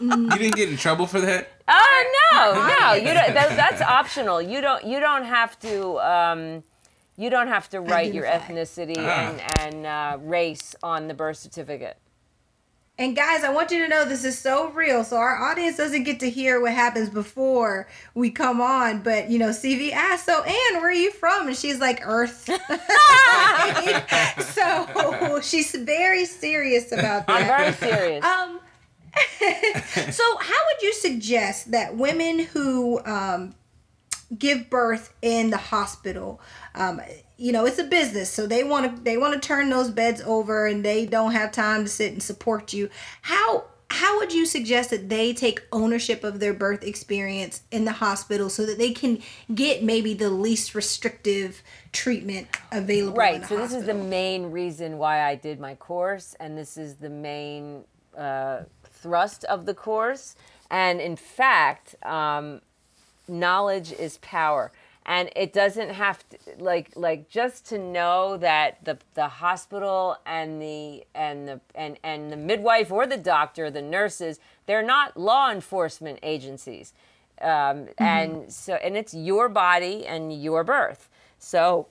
[0.00, 1.50] You didn't get in trouble for that?
[1.68, 4.40] Oh no, no, you don't, that, that's optional.
[4.40, 6.62] You don't you don't have to um,
[7.16, 9.30] you don't have to write your ethnicity Ah.
[9.30, 9.40] and
[9.74, 11.96] and uh, race on the birth certificate.
[13.00, 15.04] And guys, I want you to know this is so real.
[15.04, 19.00] So our audience doesn't get to hear what happens before we come on.
[19.00, 22.44] But you know, CV asked, "So Anne, where are you from?" And she's like, "Earth."
[24.52, 27.40] so she's very serious about that.
[27.40, 28.22] I'm very serious.
[28.22, 28.60] Um,
[30.12, 33.54] so how would you suggest that women who um,
[34.38, 36.38] give birth in the hospital,
[36.74, 37.00] um,
[37.40, 40.20] you know, it's a business, so they want to they want to turn those beds
[40.20, 42.90] over, and they don't have time to sit and support you.
[43.22, 47.92] How how would you suggest that they take ownership of their birth experience in the
[47.92, 49.22] hospital so that they can
[49.54, 51.62] get maybe the least restrictive
[51.92, 53.16] treatment available?
[53.16, 53.44] Right.
[53.46, 57.08] So this is the main reason why I did my course, and this is the
[57.08, 57.84] main
[58.16, 60.36] uh, thrust of the course.
[60.70, 62.60] And in fact, um,
[63.26, 64.72] knowledge is power.
[65.06, 70.60] And it doesn't have to like like just to know that the the hospital and
[70.60, 75.50] the and the and and the midwife or the doctor the nurses they're not law
[75.50, 76.92] enforcement agencies.
[77.40, 78.02] Um, mm-hmm.
[78.04, 81.08] and so and it's your body and your birth.
[81.38, 81.88] So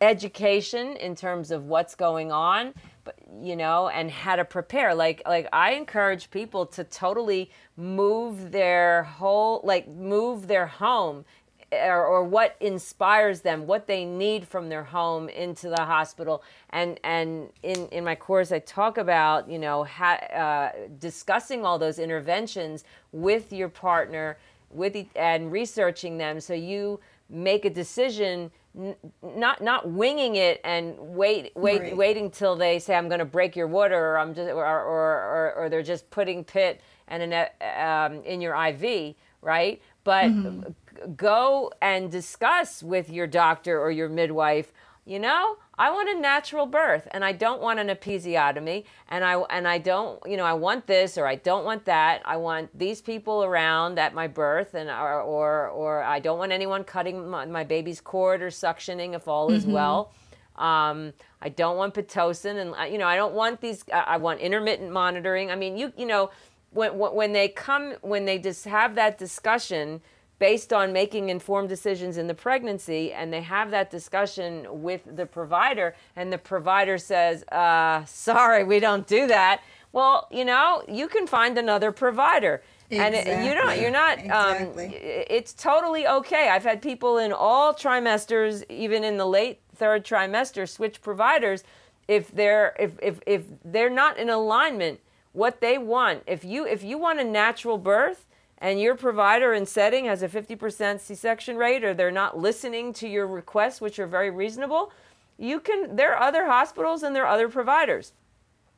[0.00, 2.72] education in terms of what's going on
[3.04, 4.94] but you know and how to prepare.
[4.94, 11.24] Like like i encourage people to totally move their whole like move their home
[11.72, 16.42] or, or, what inspires them, what they need from their home into the hospital.
[16.70, 21.78] And and in, in my course, I talk about you know ha, uh, discussing all
[21.78, 24.38] those interventions with your partner,
[24.70, 28.50] with and researching them, so you make a decision.
[28.78, 31.96] N- not not winging it and wait wait right.
[31.96, 34.84] waiting till they say I'm going to break your water or I'm just or or,
[34.84, 37.48] or, or they're just putting pit and an,
[37.80, 40.70] um, in your IV right but mm-hmm
[41.16, 44.72] go and discuss with your doctor or your midwife,
[45.04, 49.36] you know, I want a natural birth and I don't want an episiotomy and I
[49.48, 52.20] and I don't, you know, I want this or I don't want that.
[52.26, 56.52] I want these people around at my birth and or or, or I don't want
[56.52, 59.72] anyone cutting my, my baby's cord or suctioning if all is mm-hmm.
[59.72, 60.12] well.
[60.56, 64.40] Um, I don't want pitocin and uh, you know, I don't want these I want
[64.40, 65.50] intermittent monitoring.
[65.50, 66.30] I mean, you you know,
[66.70, 70.02] when when they come when they just have that discussion,
[70.38, 75.26] based on making informed decisions in the pregnancy and they have that discussion with the
[75.26, 79.60] provider and the provider says uh, sorry we don't do that
[79.92, 83.18] well you know you can find another provider exactly.
[83.18, 84.86] and it, you don't you're not exactly.
[84.86, 90.04] um, it's totally okay i've had people in all trimesters even in the late third
[90.04, 91.64] trimester switch providers
[92.06, 95.00] if they're if, if, if they're not in alignment
[95.32, 98.26] what they want if you if you want a natural birth
[98.58, 103.08] and your provider and setting has a 50% C-section rate or they're not listening to
[103.08, 104.92] your requests which are very reasonable,
[105.38, 108.12] you can there are other hospitals and there are other providers.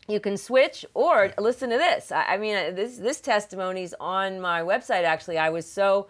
[0.06, 2.12] You can switch or listen to this.
[2.12, 5.38] I, I mean uh, this testimony is on my website actually.
[5.38, 6.08] I was so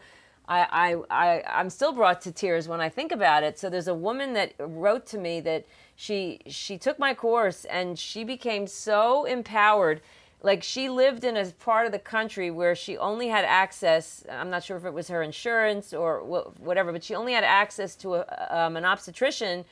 [0.48, 3.56] I, I, I, I'm still brought to tears when I think about it.
[3.56, 5.64] So there's a woman that wrote to me that
[5.94, 10.00] she she took my course and she became so empowered
[10.42, 14.50] like she lived in a part of the country where she only had access i'm
[14.50, 16.20] not sure if it was her insurance or
[16.58, 19.64] whatever but she only had access to a, um, an obstetrician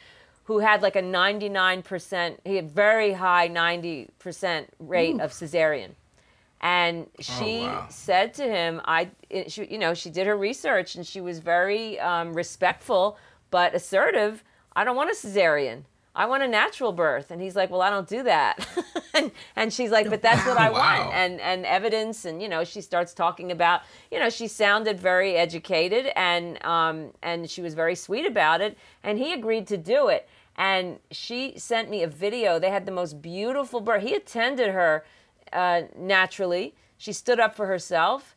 [0.44, 5.20] who had like a 99% he had very high 90% rate Ooh.
[5.20, 5.90] of cesarean
[6.60, 7.86] and oh, she oh, wow.
[7.88, 9.08] said to him i
[9.46, 13.16] she, you know she did her research and she was very um, respectful
[13.50, 14.42] but assertive
[14.74, 15.84] i don't want a cesarean
[16.18, 17.30] I want a natural birth.
[17.30, 18.66] And he's like, well, I don't do that.
[19.14, 20.78] and, and she's like, but that's what I wow.
[20.78, 21.14] want.
[21.14, 22.24] And, and evidence.
[22.24, 27.12] And, you know, she starts talking about, you know, she sounded very educated and, um,
[27.22, 28.76] and she was very sweet about it.
[29.04, 30.28] And he agreed to do it.
[30.56, 32.58] And she sent me a video.
[32.58, 34.02] They had the most beautiful birth.
[34.02, 35.04] He attended her
[35.52, 36.74] uh, naturally.
[36.96, 38.34] She stood up for herself.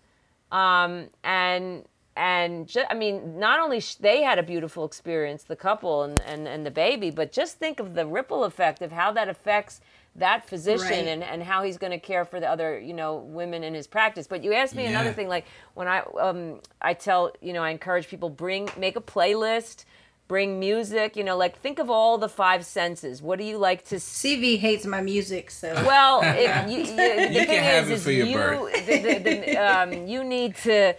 [0.51, 1.85] Um, and
[2.15, 6.19] and just, I mean, not only sh- they had a beautiful experience, the couple and,
[6.21, 9.79] and, and the baby, but just think of the ripple effect of how that affects
[10.15, 11.07] that physician right.
[11.07, 13.87] and, and how he's going to care for the other, you know, women in his
[13.87, 14.27] practice.
[14.27, 14.89] But you asked me yeah.
[14.89, 18.97] another thing, like when I, um, I tell, you know, I encourage people bring, make
[18.97, 19.85] a playlist,
[20.27, 23.21] bring music, you know, like think of all the five senses.
[23.21, 23.95] What do you like to?
[23.95, 25.73] CV hates my music, so.
[25.85, 28.25] Well, if you, you, the you thing is, is you,
[28.85, 30.93] the, the, the, um, you need to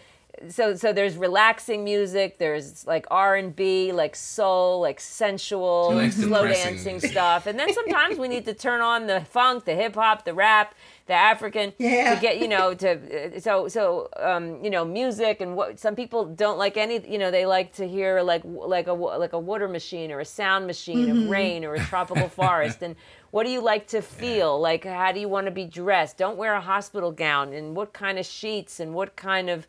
[0.49, 7.01] so so there's relaxing music there's like r&b like soul like sensual like slow dancing
[7.01, 7.47] stuff.
[7.47, 10.75] And then sometimes we need to turn on the funk the hip-hop the rap
[11.07, 12.15] the african yeah.
[12.15, 16.25] to get you know to so so um, you know music and what some people
[16.25, 19.69] don't like any you know they like to hear like like a like a water
[19.69, 21.23] machine or a sound machine mm-hmm.
[21.25, 22.83] of rain or a tropical forest.
[22.83, 22.97] And
[23.31, 24.61] what do you like to feel?
[24.61, 26.17] Like how do you want to be dressed?
[26.17, 27.53] Don't wear a hospital gown.
[27.53, 28.81] And what kind of sheets?
[28.81, 29.67] And what kind of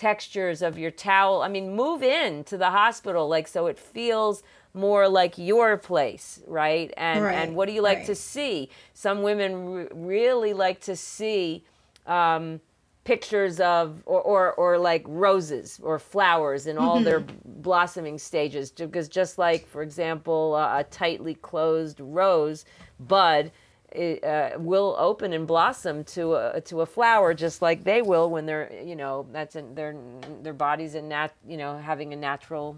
[0.00, 1.42] textures of your towel.
[1.42, 4.42] I mean, move in to the hospital like so it feels
[4.72, 6.90] more like your place, right?
[6.96, 8.06] And right, and what do you like right.
[8.06, 8.70] to see?
[8.94, 11.64] Some women really like to see
[12.06, 12.60] um,
[13.04, 17.04] pictures of or, or or like roses or flowers in all mm-hmm.
[17.04, 22.64] their blossoming stages because just like for example uh, a tightly closed rose
[23.00, 23.50] bud
[23.92, 28.30] it, uh, will open and blossom to a to a flower just like they will
[28.30, 29.96] when they're you know that's in their
[30.42, 32.76] their bodies in nat you know having a natural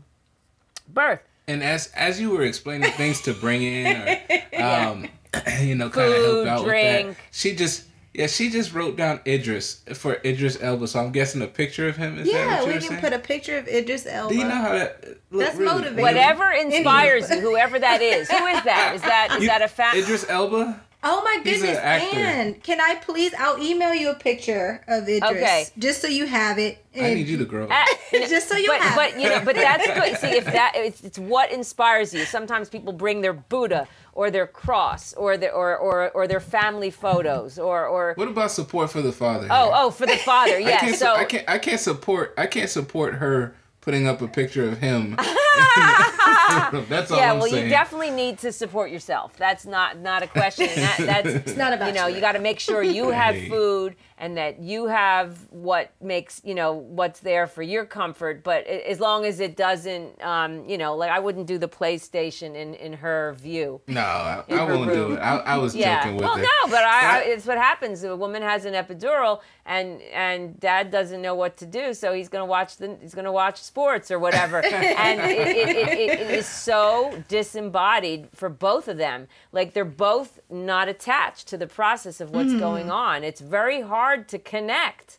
[0.88, 1.20] birth.
[1.48, 5.08] And as as you were explaining things to bring in, or um,
[5.60, 7.08] you know, kind of help out drink.
[7.08, 7.84] with that, she just
[8.14, 11.96] Yeah, she just wrote down Idris for Idris Elba, so I'm guessing a picture of
[11.96, 12.18] him.
[12.18, 13.00] Is that Yeah, what you we can saying?
[13.00, 14.34] put a picture of Idris Elba.
[14.34, 15.04] Do you know how that?
[15.30, 16.02] Look, That's really, motivating.
[16.02, 18.30] Whatever inspires you, whoever that is.
[18.30, 18.92] Who is that?
[18.94, 19.96] Is that is You- that a fact?
[19.96, 20.80] Idris Elba.
[21.04, 22.16] Oh my He's an goodness, actor.
[22.16, 23.34] Anne, can I please?
[23.36, 25.66] I'll email you a picture of Idris, Okay.
[25.78, 26.84] just so you have it.
[26.96, 27.64] I need you to grow.
[27.64, 27.70] up.
[27.72, 27.86] Ah,
[28.28, 30.16] Just so you but, have but you know, but that's good.
[30.18, 32.24] See, if that it's, it's what inspires you.
[32.24, 36.90] Sometimes people bring their Buddha or their cross or their or or, or their family
[36.90, 39.48] photos or or What about support for the father?
[39.50, 40.56] oh oh for the father.
[40.58, 41.48] I can't, So I can't.
[41.48, 42.34] I can't support.
[42.38, 45.16] I can't support her putting up a picture of him.
[46.88, 47.64] That's all yeah, I'm well, saying.
[47.64, 49.36] you definitely need to support yourself.
[49.36, 50.68] That's not not a question.
[50.74, 52.20] That, that's it's not about you know you.
[52.20, 56.72] got to make sure you have food and that you have what makes you know
[56.72, 58.42] what's there for your comfort.
[58.42, 62.54] But as long as it doesn't, um, you know, like I wouldn't do the PlayStation
[62.54, 63.80] in in her view.
[63.86, 65.18] no, I, I her won't do it.
[65.18, 66.00] I, I was Yeah.
[66.00, 66.42] joking with well, it.
[66.42, 68.04] no, but I, I, it's what happens.
[68.04, 72.28] A woman has an epidural, and and dad doesn't know what to do, so he's
[72.28, 76.46] gonna watch the he's gonna watch sports or whatever, and it, it, it, it, is
[76.46, 79.28] so disembodied for both of them.
[79.50, 83.24] Like they're both not attached to the process of what's going on.
[83.24, 85.18] It's very hard to connect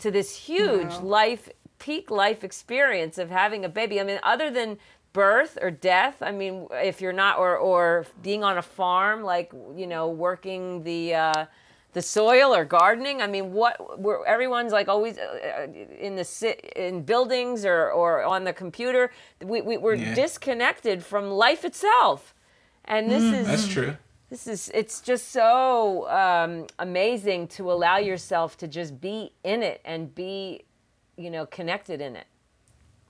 [0.00, 1.02] to this huge Wow.
[1.02, 4.00] life peak life experience of having a baby.
[4.00, 4.78] I mean, other than
[5.12, 9.52] birth or death, I mean, if you're not or or being on a farm, like
[9.76, 11.14] you know, working the.
[11.14, 11.44] Uh,
[11.94, 13.22] the soil or gardening.
[13.22, 13.98] I mean, what?
[13.98, 15.66] We're, everyone's like always uh,
[15.98, 19.10] in the si- in buildings or, or on the computer.
[19.42, 20.14] We, we we're Yeah.
[20.14, 22.34] disconnected from life itself,
[22.84, 23.96] and this is That's true.
[24.28, 29.80] this is it's just so um, amazing to allow yourself to just be in it
[29.84, 30.64] and be
[31.16, 32.26] you know connected in it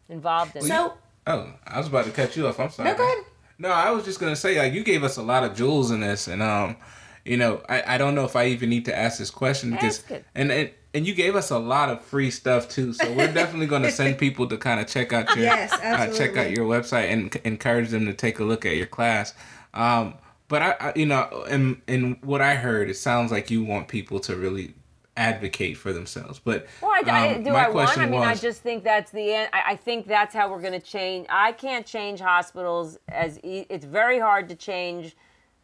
[0.08, 0.92] involved in it so
[1.26, 2.60] Oh, I was about to cut you off.
[2.60, 2.90] I'm sorry.
[2.90, 3.24] No, go ahead.
[3.58, 6.00] No, I was just gonna say like you gave us a lot of jewels in
[6.00, 6.76] this, and um,
[7.24, 10.02] you know, I, I don't know if I even need to ask this question because
[10.34, 13.66] and and and you gave us a lot of free stuff too, so we're definitely
[13.66, 17.10] gonna send people to kind of check out your Yes, uh, check out your website
[17.12, 19.34] and c- encourage them to take a look at your class.
[19.72, 20.14] Um,
[20.48, 23.88] but I, I you know, in in what I heard, it sounds like you want
[23.88, 24.74] people to really
[25.16, 26.40] advocate for themselves.
[26.44, 27.98] But Well, I, I- um, do my I want?
[27.98, 29.50] I mean, I just think that's the end.
[29.52, 31.26] I, I think that's how we're going to change.
[31.30, 35.16] I can't change hospitals as e- it's very hard to change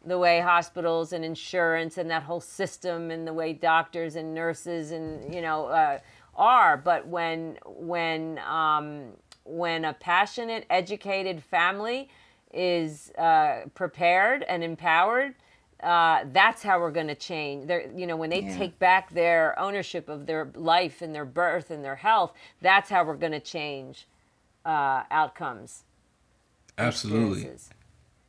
[0.05, 4.91] the way hospitals and insurance and that whole system and the way doctors and nurses
[4.91, 5.99] and you know uh,
[6.35, 6.77] are.
[6.77, 12.09] But when when um, when a passionate, educated family
[12.53, 15.35] is uh, prepared and empowered,
[15.81, 17.67] uh, that's how we're going to change.
[17.67, 18.55] They're, you know, when they Yeah.
[18.57, 23.03] take back their ownership of their life and their birth and their health, that's how
[23.03, 24.07] we're going to change
[24.65, 25.83] uh, outcomes.
[26.77, 27.41] absolutely.
[27.41, 27.69] experiences.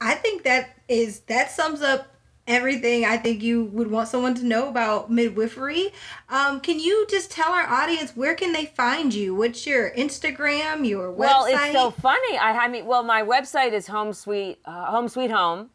[0.03, 2.09] I think that is that sums up
[2.47, 5.93] everything I think you would want someone to know about midwifery.
[6.29, 9.33] Um, can you just tell our audience where can they find you?
[9.35, 11.17] What's your Instagram, your website?
[11.19, 12.37] Well, it's so funny.
[12.37, 15.71] I, I mean, well, my website is Home Sweet uh, Home Sweet Home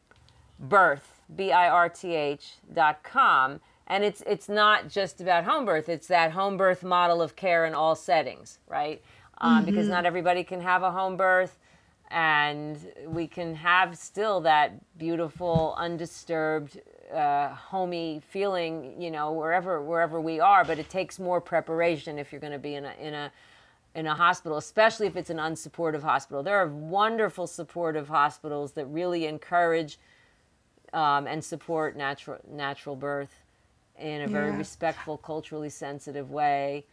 [0.59, 5.65] Birth B I R T H dot com, and it's it's not just about home
[5.65, 5.87] birth.
[5.87, 9.01] It's that home birth model of care in all settings, right?
[9.39, 11.59] Um, Because not everybody can have a home birth,
[12.09, 16.81] and we can have still that beautiful, undisturbed,
[17.13, 20.63] uh, homey feeling, you know, wherever wherever we are.
[20.65, 23.31] But it takes more preparation if you're going to be in a in a
[23.95, 26.43] in a hospital, especially if it's an unsupportive hospital.
[26.43, 29.99] There are wonderful supportive hospitals that really encourage
[30.93, 33.41] um, and support natural natural birth
[33.99, 34.57] in a very Yeah.
[34.57, 36.85] respectful, culturally sensitive way.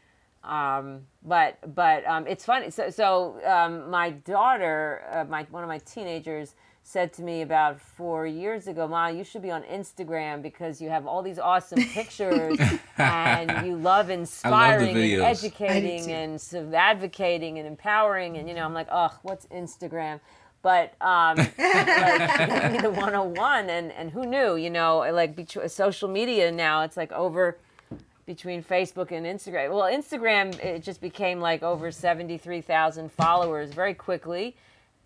[0.45, 2.71] Um, but but um, it's funny.
[2.71, 7.81] So so um, my daughter, uh, my one of my teenagers, said to me about
[7.81, 11.83] four years ago, "Ma, you should be on Instagram because you have all these awesome
[11.95, 12.59] pictures
[12.99, 16.13] and you love inspiring and educating too.
[16.13, 20.21] and so advocating and empowering." And you know, I'm like, "Ugh, what's Instagram?"
[20.61, 25.39] But um, like, give me the 101 and and who knew you know like
[25.69, 27.59] social media now it's like over
[28.27, 34.57] between facebook and instagram well instagram it just became like over 73000 followers very quickly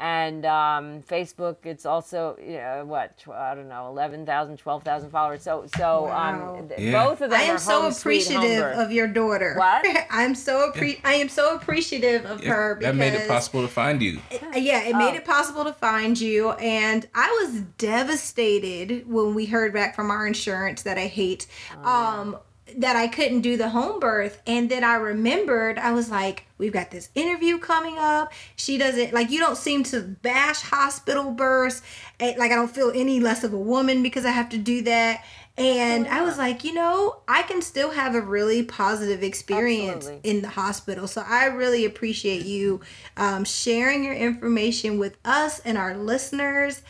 [0.00, 5.42] and um, facebook it's also you know, what tw- i don't know 11000 12000 followers
[5.42, 6.56] so so Wow.
[6.60, 7.04] um, th- Yeah.
[7.04, 9.54] both of them I am are so home appreciative of your daughter.
[9.56, 9.84] What?
[10.10, 13.62] I'm so appre- I am so appreciative of Yeah, her because that made it possible
[13.62, 14.20] to find you.
[14.54, 15.16] yeah, it made Oh.
[15.16, 16.50] it possible to find you.
[16.52, 21.46] And I was devastated when we heard back from our insurance that I hate.
[21.82, 22.36] Oh, um,
[22.76, 24.40] that I couldn't do the home birth.
[24.46, 28.32] And then I remembered, I was like, we've got this interview coming up.
[28.56, 31.82] She doesn't, like, you don't seem to bash hospital births.
[32.20, 34.82] Eh, Like, I don't feel any less of a woman because I have to do
[34.82, 35.24] that.
[35.56, 40.30] And I was like, you know, I can still have a really positive experience Absolutely.
[40.30, 41.08] in the hospital.
[41.08, 42.80] So I really appreciate you
[43.16, 46.82] um, sharing your information with us and our listeners.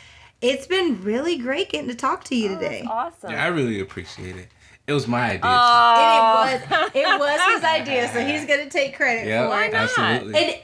[0.43, 2.85] It's been really great getting to talk to you today.
[2.89, 3.31] Awesome.
[3.31, 4.49] Yeah, I really appreciate it.
[4.89, 5.41] It was my idea.
[5.45, 9.63] Oh, And it was it was his idea, so he's gonna take credit yeah, for
[9.63, 9.73] it.
[9.73, 9.83] not?
[9.83, 10.35] absolutely.
[10.43, 10.55] And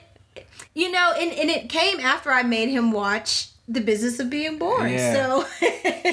[0.75, 4.59] you know, and, and it came after I made him watch the business of being
[4.59, 4.91] born.
[4.91, 5.13] Yeah.
[5.15, 5.45] So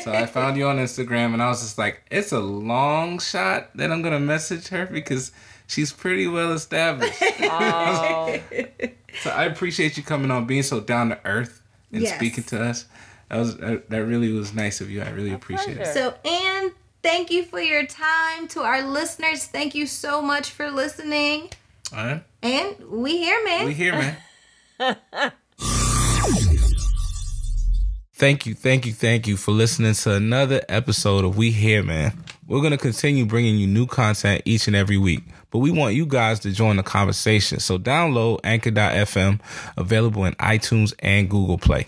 [0.01, 3.75] So I found you on Instagram and I was just like, it's a long shot
[3.77, 5.31] that I'm gonna message her because
[5.67, 7.21] she's pretty well established.
[7.41, 8.39] oh.
[9.21, 12.15] so I appreciate you coming on, being so down to earth and Yes.
[12.15, 12.85] speaking to us.
[13.29, 15.01] That was that that really was nice of you.
[15.01, 15.87] I really appreciate it.
[15.93, 16.71] so and
[17.03, 19.45] thank you for your time to our listeners.
[19.45, 21.49] Thank you so much for listening.
[21.95, 23.65] All right, And we here, man.
[23.65, 23.93] we here,
[24.79, 24.97] man.
[28.13, 32.23] Thank you, thank you, thank you for listening to another episode of We Here, man.
[32.47, 35.95] We're going to continue bringing you new content each and every week, but we want
[35.95, 37.59] you guys to join the conversation.
[37.59, 39.39] So download Anchor.fm,
[39.75, 41.87] available in iTunes and Google Play.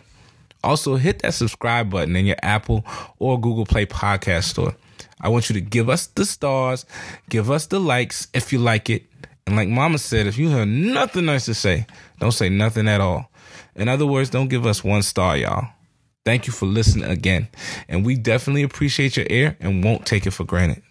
[0.64, 2.84] Also, hit that subscribe button in your Apple
[3.20, 4.76] or Google Play podcast store.
[5.24, 6.86] I want you to give us the stars,
[7.30, 9.03] give us the likes if you like it.
[9.47, 11.88] And like Mama said, if you have nothing nice to say,
[12.19, 13.32] don't say nothing at all.
[13.76, 15.69] In other words, don't give us one star, y'all.
[16.26, 17.47] Thank you for listening again.
[17.89, 20.84] And we definitely appreciate your ear and won't take it for granted.